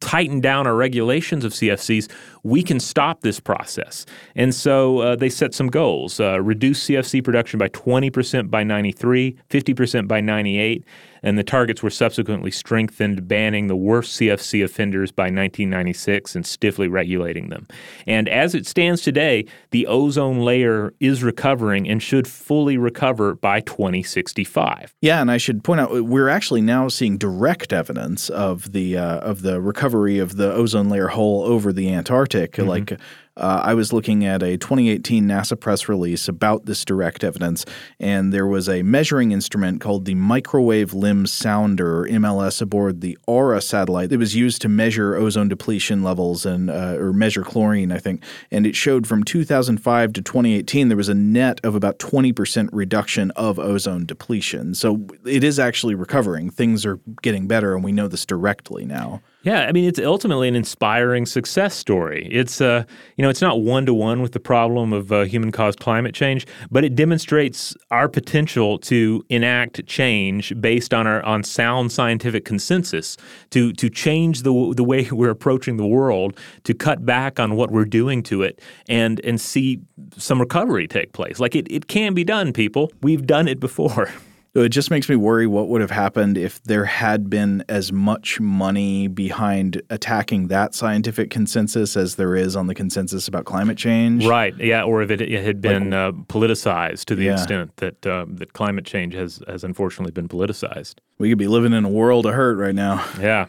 [0.01, 2.11] tighten down our regulations of CFCs,
[2.43, 4.07] we can stop this process.
[4.35, 9.37] And so uh, they set some goals uh, reduce CFC production by 20% by 93,
[9.49, 10.85] 50% by 98.
[11.23, 16.89] And the targets were subsequently strengthened, banning the worst CFC offenders by 1996 and stiffly
[16.89, 17.67] regulating them.
[18.07, 23.61] And as it stands today, the ozone layer is recovering and should fully recover by
[23.61, 24.95] 2065.
[25.03, 29.19] Yeah, and I should point out we're actually now seeing direct evidence of the uh,
[29.19, 32.30] of the recovery of the ozone layer hole over the Antarctic.
[32.31, 32.69] Mm-hmm.
[32.69, 33.01] Like
[33.41, 37.65] uh, I was looking at a 2018 NASA press release about this direct evidence,
[37.99, 43.61] and there was a measuring instrument called the Microwave Limb Sounder, MLS, aboard the Aura
[43.61, 47.99] satellite that was used to measure ozone depletion levels and uh, or measure chlorine, I
[47.99, 48.23] think.
[48.51, 53.31] And it showed from 2005 to 2018 there was a net of about 20% reduction
[53.33, 54.75] of ozone depletion.
[54.75, 56.51] So it is actually recovering.
[56.51, 59.23] Things are getting better, and we know this directly now.
[59.43, 62.29] Yeah, I mean it's ultimately an inspiring success story.
[62.31, 62.85] It's uh,
[63.17, 66.47] you know, it's not one to one with the problem of uh, human-caused climate change,
[66.71, 73.17] but it demonstrates our potential to enact change based on our on sound scientific consensus
[73.51, 77.71] to to change the the way we're approaching the world, to cut back on what
[77.71, 79.81] we're doing to it, and and see
[80.17, 81.41] some recovery take place.
[81.41, 82.93] Like it, it can be done, people.
[83.03, 84.11] We've done it before.
[84.55, 88.41] It just makes me worry what would have happened if there had been as much
[88.41, 94.27] money behind attacking that scientific consensus as there is on the consensus about climate change.
[94.27, 94.53] Right.
[94.59, 94.83] Yeah.
[94.83, 97.35] Or if it, it had been like, uh, politicized to the yeah.
[97.35, 100.97] extent that uh, that climate change has has unfortunately been politicized.
[101.19, 103.05] We could be living in a world of hurt right now.
[103.21, 103.47] Yeah.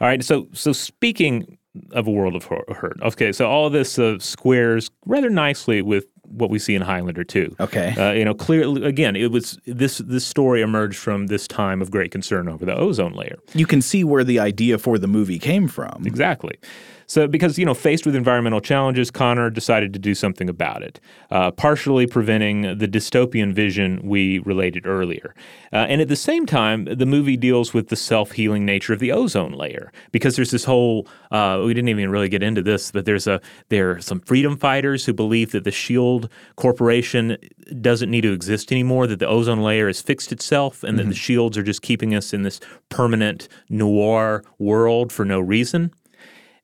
[0.00, 0.22] All right.
[0.22, 1.58] So so speaking
[1.92, 2.98] of a world of hurt.
[3.02, 3.32] Okay.
[3.32, 7.56] So all this uh, squares rather nicely with what we see in Highlander 2.
[7.60, 7.94] Okay.
[7.96, 11.90] Uh, you know, clearly, again, it was this this story emerged from this time of
[11.90, 13.38] great concern over the ozone layer.
[13.54, 16.04] You can see where the idea for the movie came from.
[16.06, 16.58] Exactly.
[17.06, 21.00] So, because, you know, faced with environmental challenges, Connor decided to do something about it,
[21.30, 25.34] uh, partially preventing the dystopian vision we related earlier.
[25.72, 29.00] Uh, and at the same time, the movie deals with the self healing nature of
[29.00, 32.90] the ozone layer because there's this whole, uh, we didn't even really get into this,
[32.90, 37.36] but there's a, there are some freedom fighters who believe that the Shield Corporation
[37.80, 41.08] doesn't need to exist anymore, that the ozone layer has fixed itself, and mm-hmm.
[41.08, 45.92] that the shields are just keeping us in this permanent noir world for no reason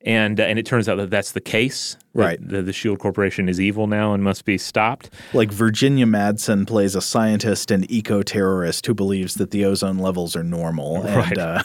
[0.03, 1.97] and uh, and it turns out that that's the case.
[2.13, 2.39] Right.
[2.41, 5.11] The, the, Shield Corporation is evil now and must be stopped.
[5.33, 10.35] Like Virginia Madsen plays a scientist and eco terrorist who believes that the ozone levels
[10.35, 11.39] are normal and right.
[11.39, 11.63] uh,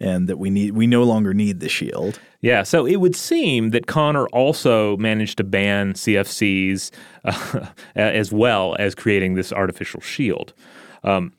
[0.00, 2.20] and that we need we no longer need the shield.
[2.40, 2.62] Yeah.
[2.62, 6.90] So it would seem that Connor also managed to ban CFCs
[7.24, 10.52] uh, as well as creating this artificial shield.
[11.04, 11.32] Um,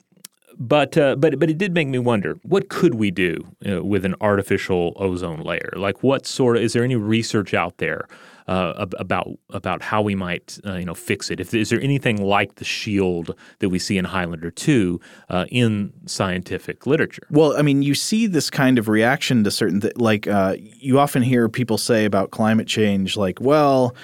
[0.60, 4.06] but uh, but but it did make me wonder what could we do uh, with
[4.06, 5.74] an artificial ozone layer?
[5.76, 8.08] Like what sort of is there any research out there
[8.48, 11.40] uh, about about how we might uh, you know fix it?
[11.40, 15.00] If is there anything like the shield that we see in Highlander 2
[15.30, 17.24] uh, in scientific literature?
[17.30, 21.00] Well i mean you see this kind of reaction to certain th- like uh, you
[21.00, 23.96] often hear people say about climate change like well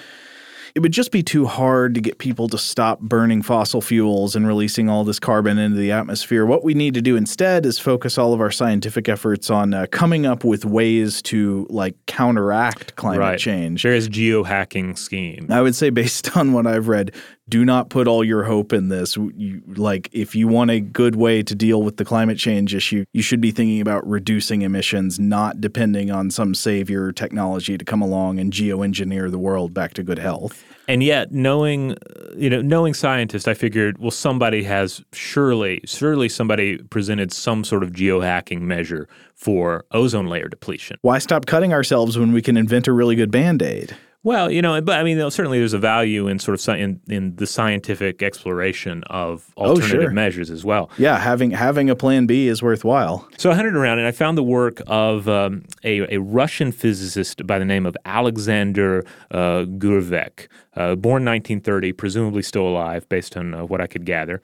[0.74, 4.44] it would just be too hard to get people to stop burning fossil fuels and
[4.44, 6.44] releasing all this carbon into the atmosphere.
[6.44, 9.86] What we need to do instead is focus all of our scientific efforts on uh,
[9.92, 13.38] coming up with ways to like counteract climate right.
[13.38, 13.84] change.
[13.84, 15.46] There is geohacking scheme.
[15.48, 17.14] I would say based on what I've read,
[17.48, 19.16] do not put all your hope in this.
[19.16, 23.04] You, like, if you want a good way to deal with the climate change issue,
[23.12, 28.00] you should be thinking about reducing emissions, not depending on some savior technology to come
[28.00, 30.64] along and geoengineer the world back to good health.
[30.86, 36.28] And yet, knowing, uh, you know, knowing scientists, I figured, well, somebody has surely, surely
[36.28, 40.98] somebody presented some sort of geohacking measure for ozone layer depletion.
[41.02, 43.96] Why stop cutting ourselves when we can invent a really good band aid?
[44.24, 47.36] Well, you know, but I mean, certainly there's a value in sort of in, in
[47.36, 50.10] the scientific exploration of alternative sure.
[50.10, 50.90] measures as well.
[50.96, 53.28] Yeah, having having a plan B is worthwhile.
[53.36, 57.46] So I hunted around and I found the work of um, a, a Russian physicist
[57.46, 63.52] by the name of Alexander uh, Gurevich, uh, born 1930, presumably still alive, based on
[63.52, 64.40] uh, what I could gather.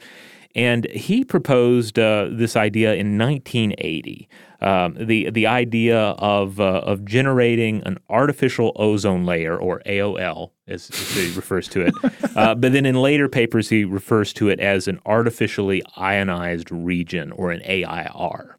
[0.55, 4.29] And he proposed uh, this idea in 1980.
[4.63, 10.91] Um, the the idea of uh, of generating an artificial ozone layer or AOL as,
[10.91, 11.95] as he refers to it,
[12.37, 17.33] uh, but then in later papers he refers to it as an artificially ionized region
[17.33, 18.59] or an AIR.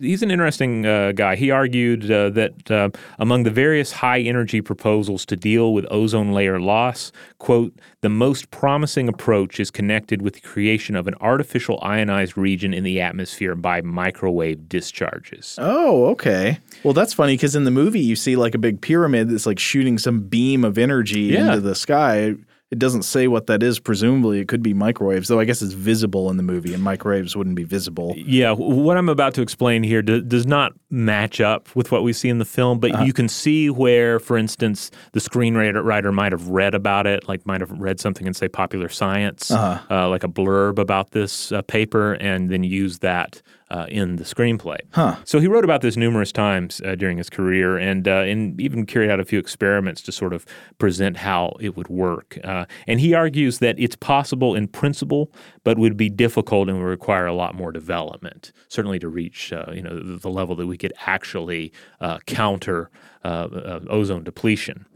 [0.00, 1.36] He's an interesting uh, guy.
[1.36, 2.88] He argued uh, that uh,
[3.18, 8.50] among the various high energy proposals to deal with ozone layer loss, quote, the most
[8.50, 13.54] promising approach is connected with the creation of an artificial ionized region in the atmosphere
[13.54, 15.56] by microwave discharges.
[15.60, 16.58] Oh, okay.
[16.82, 19.58] Well, that's funny because in the movie you see like a big pyramid that's like
[19.58, 21.46] shooting some beam of energy Yeah.
[21.48, 22.36] into the sky.
[22.70, 23.80] It doesn't say what that is.
[23.80, 27.34] Presumably, it could be microwaves, though I guess it's visible in the movie, and microwaves
[27.34, 28.14] wouldn't be visible.
[28.16, 32.12] Yeah, what I'm about to explain here do, does not match up with what we
[32.12, 36.46] see in the film, but you can see where, for instance, the screenwriter might have
[36.48, 40.28] read about it, like might have read something in, say, Popular Science, uh like a
[40.28, 44.78] blurb about this uh, paper, and then use that uh, in the screenplay.
[44.92, 45.16] Huh.
[45.24, 48.86] So he wrote about this numerous times uh, during his career, and uh, and even
[48.86, 50.44] carried out a few experiments to sort of
[50.78, 52.38] present how it would work.
[52.42, 55.32] Uh, and he argues that it's possible in principle,
[55.64, 59.66] but would be difficult and would require a lot more development, certainly to reach uh,
[59.72, 62.90] you know the, the level that we could actually uh, counter
[63.24, 64.86] ozone depletion.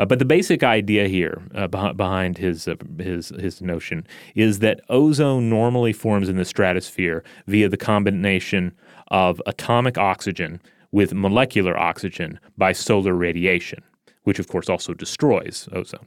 [0.00, 4.80] Uh, but the basic idea here uh, behind his, uh, his his notion is that
[4.88, 8.72] ozone normally forms in the stratosphere via the combination
[9.08, 10.58] of atomic oxygen
[10.90, 13.82] with molecular oxygen by solar radiation.
[14.24, 16.06] Which, of course, also destroys ozone.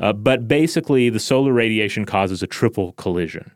[0.00, 3.50] Uh, but basically, the solar radiation causes a triple collision.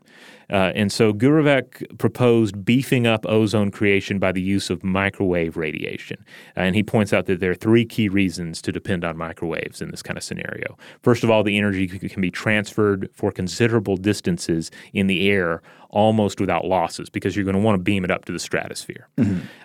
[0.49, 6.23] Uh, and so Gurevich proposed beefing up ozone creation by the use of microwave radiation.
[6.55, 9.91] And he points out that there are three key reasons to depend on microwaves in
[9.91, 10.77] this kind of scenario.
[11.01, 16.39] First of all, the energy can be transferred for considerable distances in the air almost
[16.39, 19.07] without losses because you're going to want to beam it up to the stratosphere.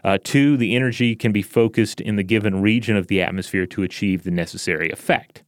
[0.05, 3.83] Uh, two, the energy can be focused in the given region of the atmosphere to
[3.83, 5.43] achieve the necessary effect.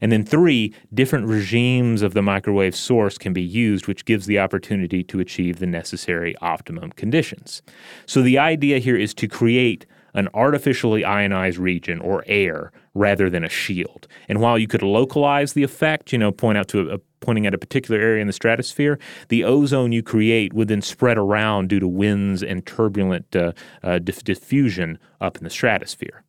[0.00, 4.38] And then three, different regimes of the microwave source can be used, which gives the
[4.38, 7.62] opportunity to achieve the necessary optimum conditions.
[8.06, 13.44] So the idea here is to create an artificially ionized region or air rather than
[13.44, 14.08] a shield.
[14.28, 17.54] And while you could localize the effect, you know, point out to a, pointing at
[17.54, 18.98] a particular area in the stratosphere,
[19.28, 23.98] the ozone you create would then spread around due to winds and turbulent uh, uh,
[23.98, 26.24] diff- diffusion up in the stratosphere.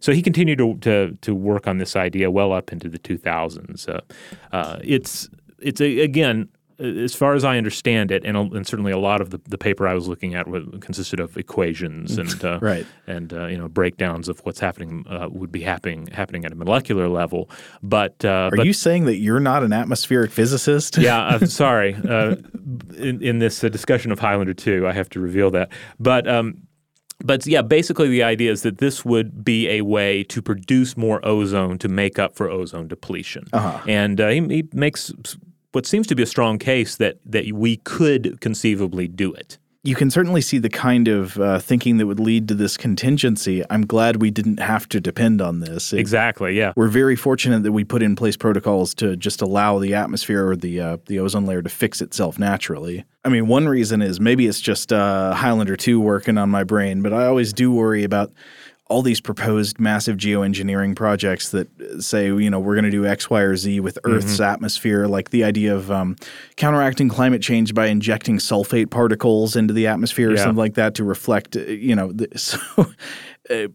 [0.00, 3.88] So he continued to, to, to work on this idea well up into the 2000s.
[3.88, 4.00] Uh,
[4.54, 5.28] uh, it's
[5.58, 9.30] it's a, again, as far as I understand it, and, and certainly a lot of
[9.30, 12.84] the, the paper I was looking at was, consisted of equations and uh, Right.
[13.06, 16.56] and uh, you know breakdowns of what's happening uh, would be happening happening at a
[16.56, 17.48] molecular level.
[17.82, 20.98] But uh, Are but you saying that you're not an atmospheric physicist?
[20.98, 21.94] yeah, uh, sorry.
[21.94, 22.36] Uh,
[22.96, 25.70] in, in this uh, discussion of Highlander 2, I have to reveal that.
[26.00, 26.66] But um,
[27.24, 31.24] but yeah, basically the idea is that this would be a way to produce more
[31.24, 33.44] ozone to make up for ozone depletion.
[33.88, 35.12] And uh, he, he makes
[35.72, 39.58] what seems to be a strong case that that we could conceivably do it.
[39.84, 43.64] You can certainly see the kind of uh, thinking that would lead to this contingency.
[43.68, 45.92] I'm glad we didn't have to depend on this.
[45.92, 46.56] It- Exactly.
[46.56, 46.72] Yeah.
[46.76, 50.56] We're very fortunate that we put in place protocols to just allow the atmosphere or
[50.56, 53.04] the uh, the ozone layer to fix itself naturally.
[53.24, 57.02] I mean, one reason is maybe it's just uh, Highlander 2 working on my brain,
[57.02, 58.32] but I always do worry about
[58.92, 61.68] all these proposed massive geoengineering projects that
[62.00, 65.30] say, you know, we're going to do X, Y, or Z with Earth's atmosphere, like
[65.30, 66.16] the idea of um,
[66.56, 70.42] counteracting climate change by injecting sulfate particles into the atmosphere or Yeah.
[70.44, 72.58] something like that to reflect, uh, you know, the, so.
[73.50, 73.68] Uh,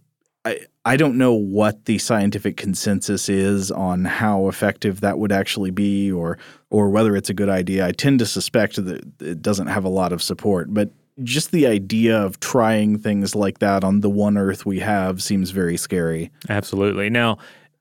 [0.46, 5.72] I, I don't know what the scientific consensus is on how effective that would actually
[5.72, 6.38] be or
[6.70, 7.86] or whether it's a good idea.
[7.86, 10.92] I tend to suspect that it doesn't have a lot of support, but
[11.24, 15.52] just the idea of trying things like that on the one earth we have seems
[15.52, 16.32] very scary.
[16.50, 17.10] Absolutely.
[17.10, 17.38] Now,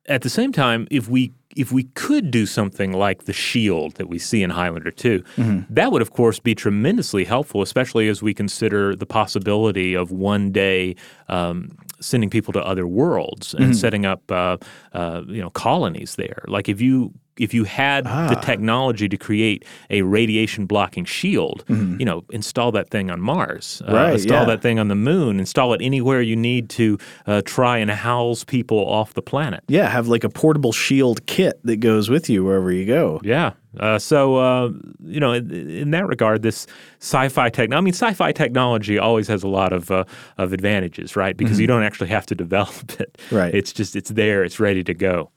[0.09, 4.11] at the same time, if we if we could do something like the shield that
[4.11, 5.25] we see in Highlander 2,
[5.71, 10.53] that would of course be tremendously helpful, especially as we consider the possibility of one
[10.53, 10.95] day
[11.29, 14.59] um, sending people to other worlds and setting up uh,
[14.93, 16.45] uh, you know colonies there.
[16.47, 18.29] Like if you if you had Ah.
[18.29, 23.83] the technology to create a radiation blocking shield, you know, install that thing on Mars,
[23.85, 23.95] uh, Mm-hmm.
[23.97, 24.45] Right, install yeah.
[24.47, 28.45] that thing on the moon, install it anywhere you need to uh, try and house
[28.45, 29.63] people off the planet.
[29.69, 33.21] Yeah, have like a portable shield kit that goes with you wherever you go.
[33.23, 33.53] Yeah.
[33.79, 34.71] Uh, so uh,
[35.05, 36.67] you know, in, in that regard, this
[37.01, 37.77] sci-fi technology.
[37.77, 40.05] I mean, sci-fi technology always has a lot of uh,
[40.39, 41.37] of advantages, right?
[41.37, 43.17] Because you don't actually have to develop it.
[43.19, 43.37] Mm-hmm.
[43.37, 43.55] Right.
[43.55, 44.45] It's just it's there.
[44.45, 45.31] It's ready to go.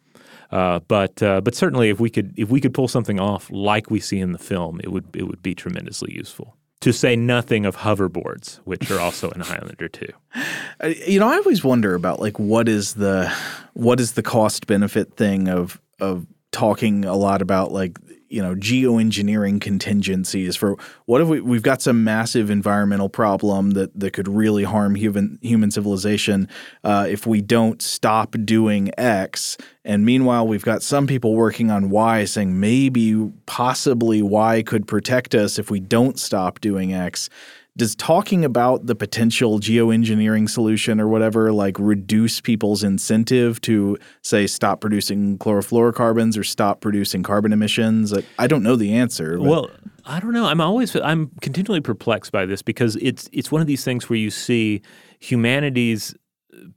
[0.52, 3.91] Uh, but uh, but certainly, if we could if we could pull something off like
[3.91, 6.56] we see in the film, it would it would be tremendously useful.
[6.82, 10.12] To say nothing of hoverboards, which are also in Highlander too.
[11.06, 13.30] You know, I always wonder about like what is the
[13.74, 18.00] what is the cost benefit thing of of talking a lot about like
[18.30, 23.98] you know geoengineering contingencies for what if we we've got some massive environmental problem that
[24.00, 26.48] that could really harm human human civilization
[26.84, 29.58] uh, if we don't stop doing X.
[29.84, 35.34] And meanwhile we've got some people working on Y saying maybe possibly Y could protect
[35.34, 37.30] us if we don't stop doing X
[37.80, 44.46] does talking about the potential geoengineering solution or whatever like reduce people's incentive to say
[44.46, 49.48] stop producing chlorofluorocarbons or stop producing carbon emissions Like, i don't know the answer but-
[49.48, 49.70] Well,
[50.06, 50.46] I don't know.
[50.46, 54.18] I'm always I'm continually perplexed by this because it's it's one of these things where
[54.18, 54.82] you see
[55.20, 56.16] humanity's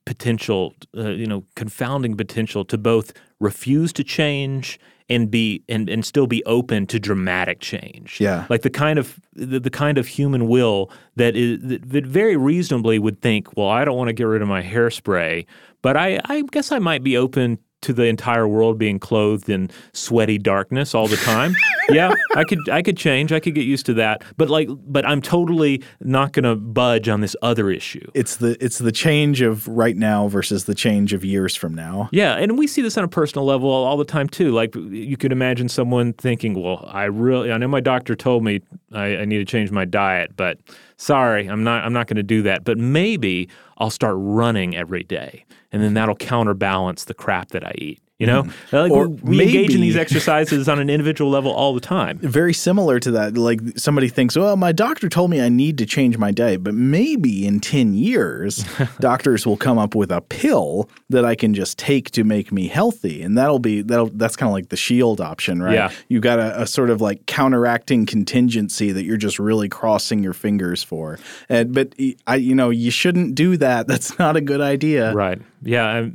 [0.05, 4.79] potential, uh, you know, confounding potential to both refuse to change
[5.13, 8.21] and be and, and still be open to dramatic change.
[8.21, 8.47] Yeah.
[8.49, 12.37] like the kind of the, the kind of human will that is that, that very
[12.37, 15.47] reasonably would think, well, I don't want to get rid of my hairspray,
[15.83, 19.71] but I I guess I might be open to the entire world being clothed in
[19.93, 21.55] sweaty darkness all the time.
[21.91, 23.33] yeah, I could I could change.
[23.33, 24.23] I could get used to that.
[24.37, 28.07] But like but I'm totally not going to budge on this other issue.
[28.15, 32.09] it's the it's the change of right now versus the change of years from now
[32.13, 34.53] Yeah, and we see this on a personal level all the time too.
[34.53, 38.61] Like you could imagine someone thinking, "Well, I really, I know my doctor told me
[38.95, 40.59] I, I need to change my diet, but
[40.97, 42.65] sorry, I'm not, I'm not going to do that.
[42.65, 45.95] But maybe I'll start running every day, and then mm-hmm.
[45.95, 48.01] that'll counterbalance the crap that I eat.
[48.23, 48.77] You know, mm-hmm.
[48.77, 52.19] like Or we, we engage in these exercises on an individual level all the time.
[52.23, 55.87] very similar to that like somebody thinks well my doctor told me i need to
[55.87, 58.65] change my diet but maybe in 10 years
[59.01, 62.69] doctors will come up with a pill that i can just take to make me
[62.69, 65.91] healthy and that'll be that'll that's kind of like the shield option right Yeah.
[66.09, 70.35] you got a, a sort of like counteracting contingency that you're just really crossing your
[70.35, 71.19] fingers for
[71.49, 71.95] and but
[72.27, 75.41] i you know you shouldn't do that that's not a good idea Right.
[75.63, 75.87] Yeah.
[75.87, 76.11] I,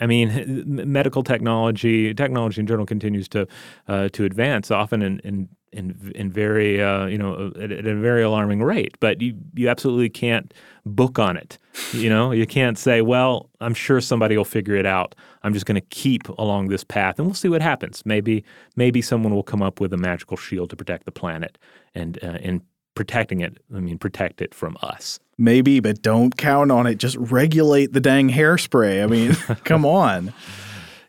[0.00, 3.46] I mean, medical technology, technology in general, continues to
[3.88, 7.94] uh, to advance, often in in in, in very uh, you know at, at a
[7.94, 8.96] very alarming rate.
[9.00, 10.52] But you you absolutely can't
[10.84, 11.58] book on it.
[11.92, 15.14] You know, you can't say, well, I'm sure somebody will figure it out.
[15.42, 18.04] I'm just going to keep along this path, and we'll see what happens.
[18.04, 18.44] Maybe
[18.76, 21.58] maybe someone will come up with a magical shield to protect the planet,
[21.94, 22.62] and uh, in
[22.94, 25.20] protecting it, I mean protect it from us.
[25.38, 29.34] Maybe but don't count on it just regulate the dang hairspray i mean
[29.64, 30.32] come on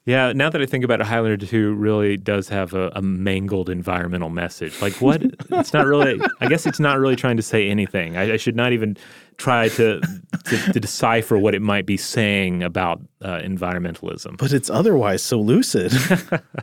[0.06, 3.70] Yeah, now that I think about it, Highlander 2 really does have a, a mangled
[3.70, 4.82] environmental message.
[4.82, 5.22] Like, what?
[5.22, 8.16] it's not really, I guess it's not really trying to say anything.
[8.16, 8.96] I, I should not even
[9.36, 10.00] try to,
[10.46, 14.38] to, to decipher what it might be saying about uh, environmentalism.
[14.38, 15.92] but it's otherwise so lucid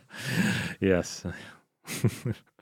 [0.81, 1.27] Yes.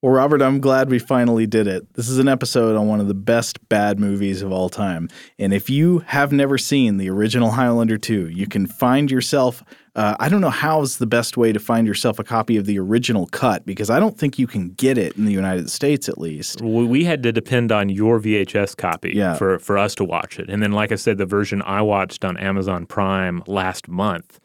[0.00, 1.92] Well, Robert, I'm glad we finally did it.
[1.94, 5.08] This is an episode on one of the best bad movies of all time.
[5.40, 9.64] And if you have never seen the original Highlander 2, you can find yourself.
[9.96, 12.78] Uh, I don't know how's the best way to find yourself a copy of the
[12.78, 16.16] original cut because I don't think you can get it in the United States at
[16.16, 16.62] least.
[16.62, 19.34] We we had to depend on your VHS copy Yeah.
[19.34, 20.48] for, for us to watch it.
[20.48, 24.38] And then, like I said, the version I watched on Amazon Prime last month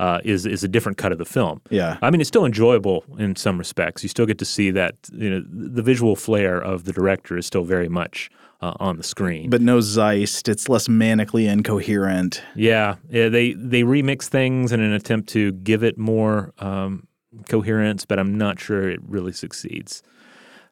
[0.00, 1.60] uh, is is a different cut of the film.
[1.68, 1.98] Yeah.
[2.00, 4.02] I mean, it's still enjoyable in some respects.
[4.02, 7.44] You still get to see that you know the visual flair of the director is
[7.44, 8.30] still very much
[8.62, 9.50] uh, on the screen.
[9.50, 10.48] But no Zeist.
[10.48, 12.42] It's less manically incoherent.
[12.56, 17.06] yeah, yeah, they they remix things in an attempt to give it more um,
[17.50, 20.02] coherence, but I'm not sure it really succeeds.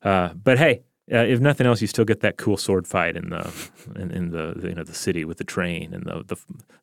[0.02, 3.30] Uh, but hey, uh, if nothing else, you still get that cool sword fight in
[3.30, 3.52] the
[3.96, 6.36] in, in the you know the city with the train and the the,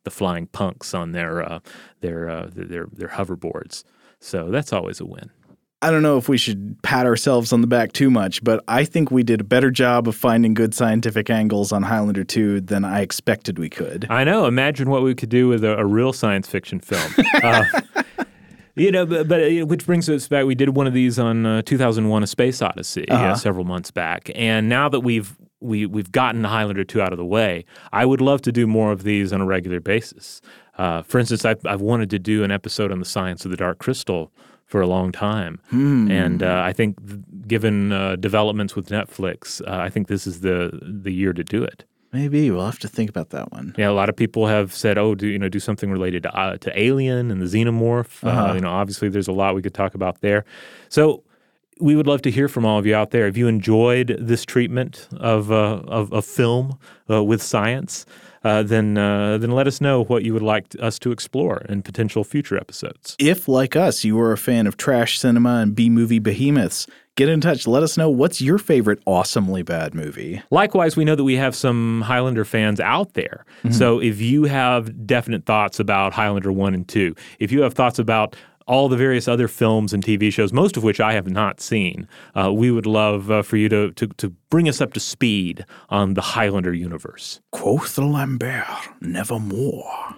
[0.03, 1.59] the flying punks on their uh,
[2.01, 3.84] their, uh, their their hoverboards.
[4.19, 5.30] So that's always a win.
[5.82, 8.86] I don't know if we should pat ourselves on the back too much, but I
[8.86, 12.84] think we did a better job of finding good scientific angles on Highlander 2 than
[12.84, 14.07] I expected we could.
[14.09, 14.47] I know.
[14.47, 17.13] Imagine what we could do with a, a real science fiction film.
[18.76, 20.45] You know, but, but which brings us back.
[20.45, 24.30] We did one of these on uh, 2001: A Space Odyssey uh, several months back,
[24.36, 28.21] and now that we've we we've gotten Highlander 2 out of the way, I would
[28.21, 30.41] love to do more of these on a regular basis.
[30.78, 33.57] Uh, for instance, I've, I've wanted to do an episode on the science of the
[33.57, 34.32] Dark Crystal
[34.65, 35.61] for a long time.
[35.69, 36.11] Hmm.
[36.11, 40.41] And uh, I think, th- given uh, developments with Netflix, uh, I think this is
[40.41, 41.86] the the year to do it.
[42.16, 43.76] Maybe we'll have to think about that one.
[43.78, 46.32] Yeah, a lot of people have said, "Oh, do you know do something related to
[46.34, 48.53] uh, to Alien and the Xenomorph?" uh Uh-huh.
[48.55, 50.41] you know, obviously there's a lot we could talk about there.
[50.89, 51.24] So
[51.80, 53.28] we would love to hear from all of you out there.
[53.28, 56.78] If you enjoyed this treatment of uh, of, of film
[57.09, 58.05] uh, with science,
[58.45, 61.82] uh, then uh, then let us know what you would like us to explore in
[61.82, 63.16] potential future episodes.
[63.20, 67.30] If, like us, you are a fan of trash cinema and B movie behemoths, get
[67.30, 67.66] in touch.
[67.66, 70.41] Let us know what's your favorite awesomely bad movie.
[70.51, 73.45] Likewise, we know that we have some Highlander fans out there.
[73.72, 77.97] So if you have definite thoughts about Highlander 1 and 2, if you have thoughts
[77.99, 78.36] about
[78.68, 82.07] all the various other films and TV shows, most of which I have not seen,
[82.36, 85.66] uh, we would love uh, for you to, to, to bring us up to speed
[85.89, 87.41] on the Highlander universe.
[87.51, 88.66] Quoth Lambert,
[89.01, 90.16] nevermore.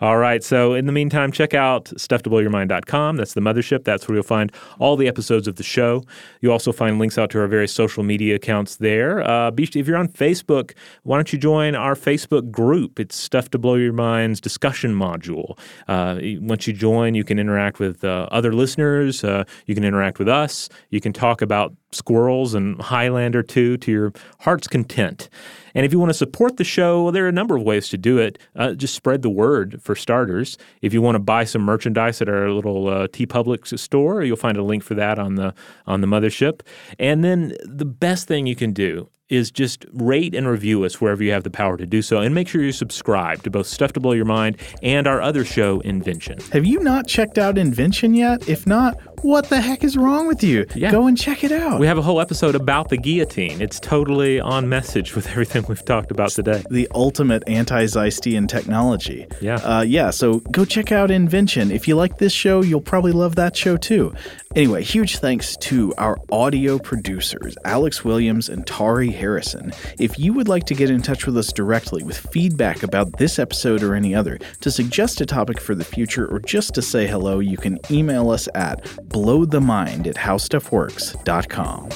[0.00, 0.42] All right.
[0.42, 3.16] So in the meantime, check out stufftoblowyourmind.com.
[3.16, 3.84] That's the mothership.
[3.84, 6.04] That's where you'll find all the episodes of the show.
[6.40, 9.22] You also find links out to our various social media accounts there.
[9.22, 10.72] Uh, if you're on Facebook,
[11.04, 13.00] why don't you join our Facebook group?
[13.00, 15.58] It's Stuff to Blow Your Mind's discussion module.
[15.88, 19.24] Uh, once you join, you can interact with uh, other listeners.
[19.24, 20.68] Uh, you can interact with us.
[20.90, 25.28] You can talk about squirrels and Highlander 2 to your heart's content.
[25.74, 27.88] And if you want to support the show, well, there are a number of ways
[27.90, 28.38] to do it.
[28.54, 30.58] Uh, just spread the word for starters.
[30.80, 34.56] If you want to buy some merchandise at our little uh, TeePublic store, you'll find
[34.56, 35.54] a link for that on the
[35.86, 36.60] on the mothership.
[36.98, 41.24] And then the best thing you can do is just rate and review us wherever
[41.24, 43.94] you have the power to do so, and make sure you subscribe to both Stuff
[43.94, 46.38] to Blow Your Mind and our other show, Invention.
[46.52, 48.46] Have you not checked out Invention yet?
[48.46, 50.66] If not, what the heck is wrong with you?
[50.74, 50.90] Yeah.
[50.90, 51.80] Go and check it out.
[51.80, 53.60] We have a whole episode about the guillotine.
[53.62, 56.62] It's totally on message with everything we've talked about today.
[56.70, 59.26] the ultimate anti Zeistian technology.
[59.40, 59.56] Yeah.
[59.56, 61.70] Uh, yeah, so go check out Invention.
[61.70, 64.14] If you like this show, you'll probably love that show too.
[64.54, 69.72] Anyway, huge thanks to our audio producers, Alex Williams and Tari Harrison.
[69.98, 73.38] If you would like to get in touch with us directly with feedback about this
[73.38, 77.06] episode or any other, to suggest a topic for the future, or just to say
[77.06, 81.90] hello, you can email us at blowthemind at howstuffworks.com.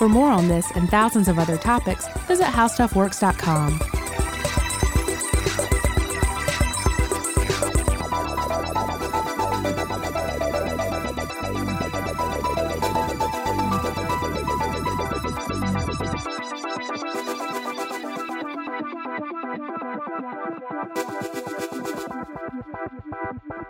[0.00, 3.99] For more on this and thousands of other topics, visit howstuffworks.com.
[20.70, 20.98] Thank
[23.50, 23.69] you.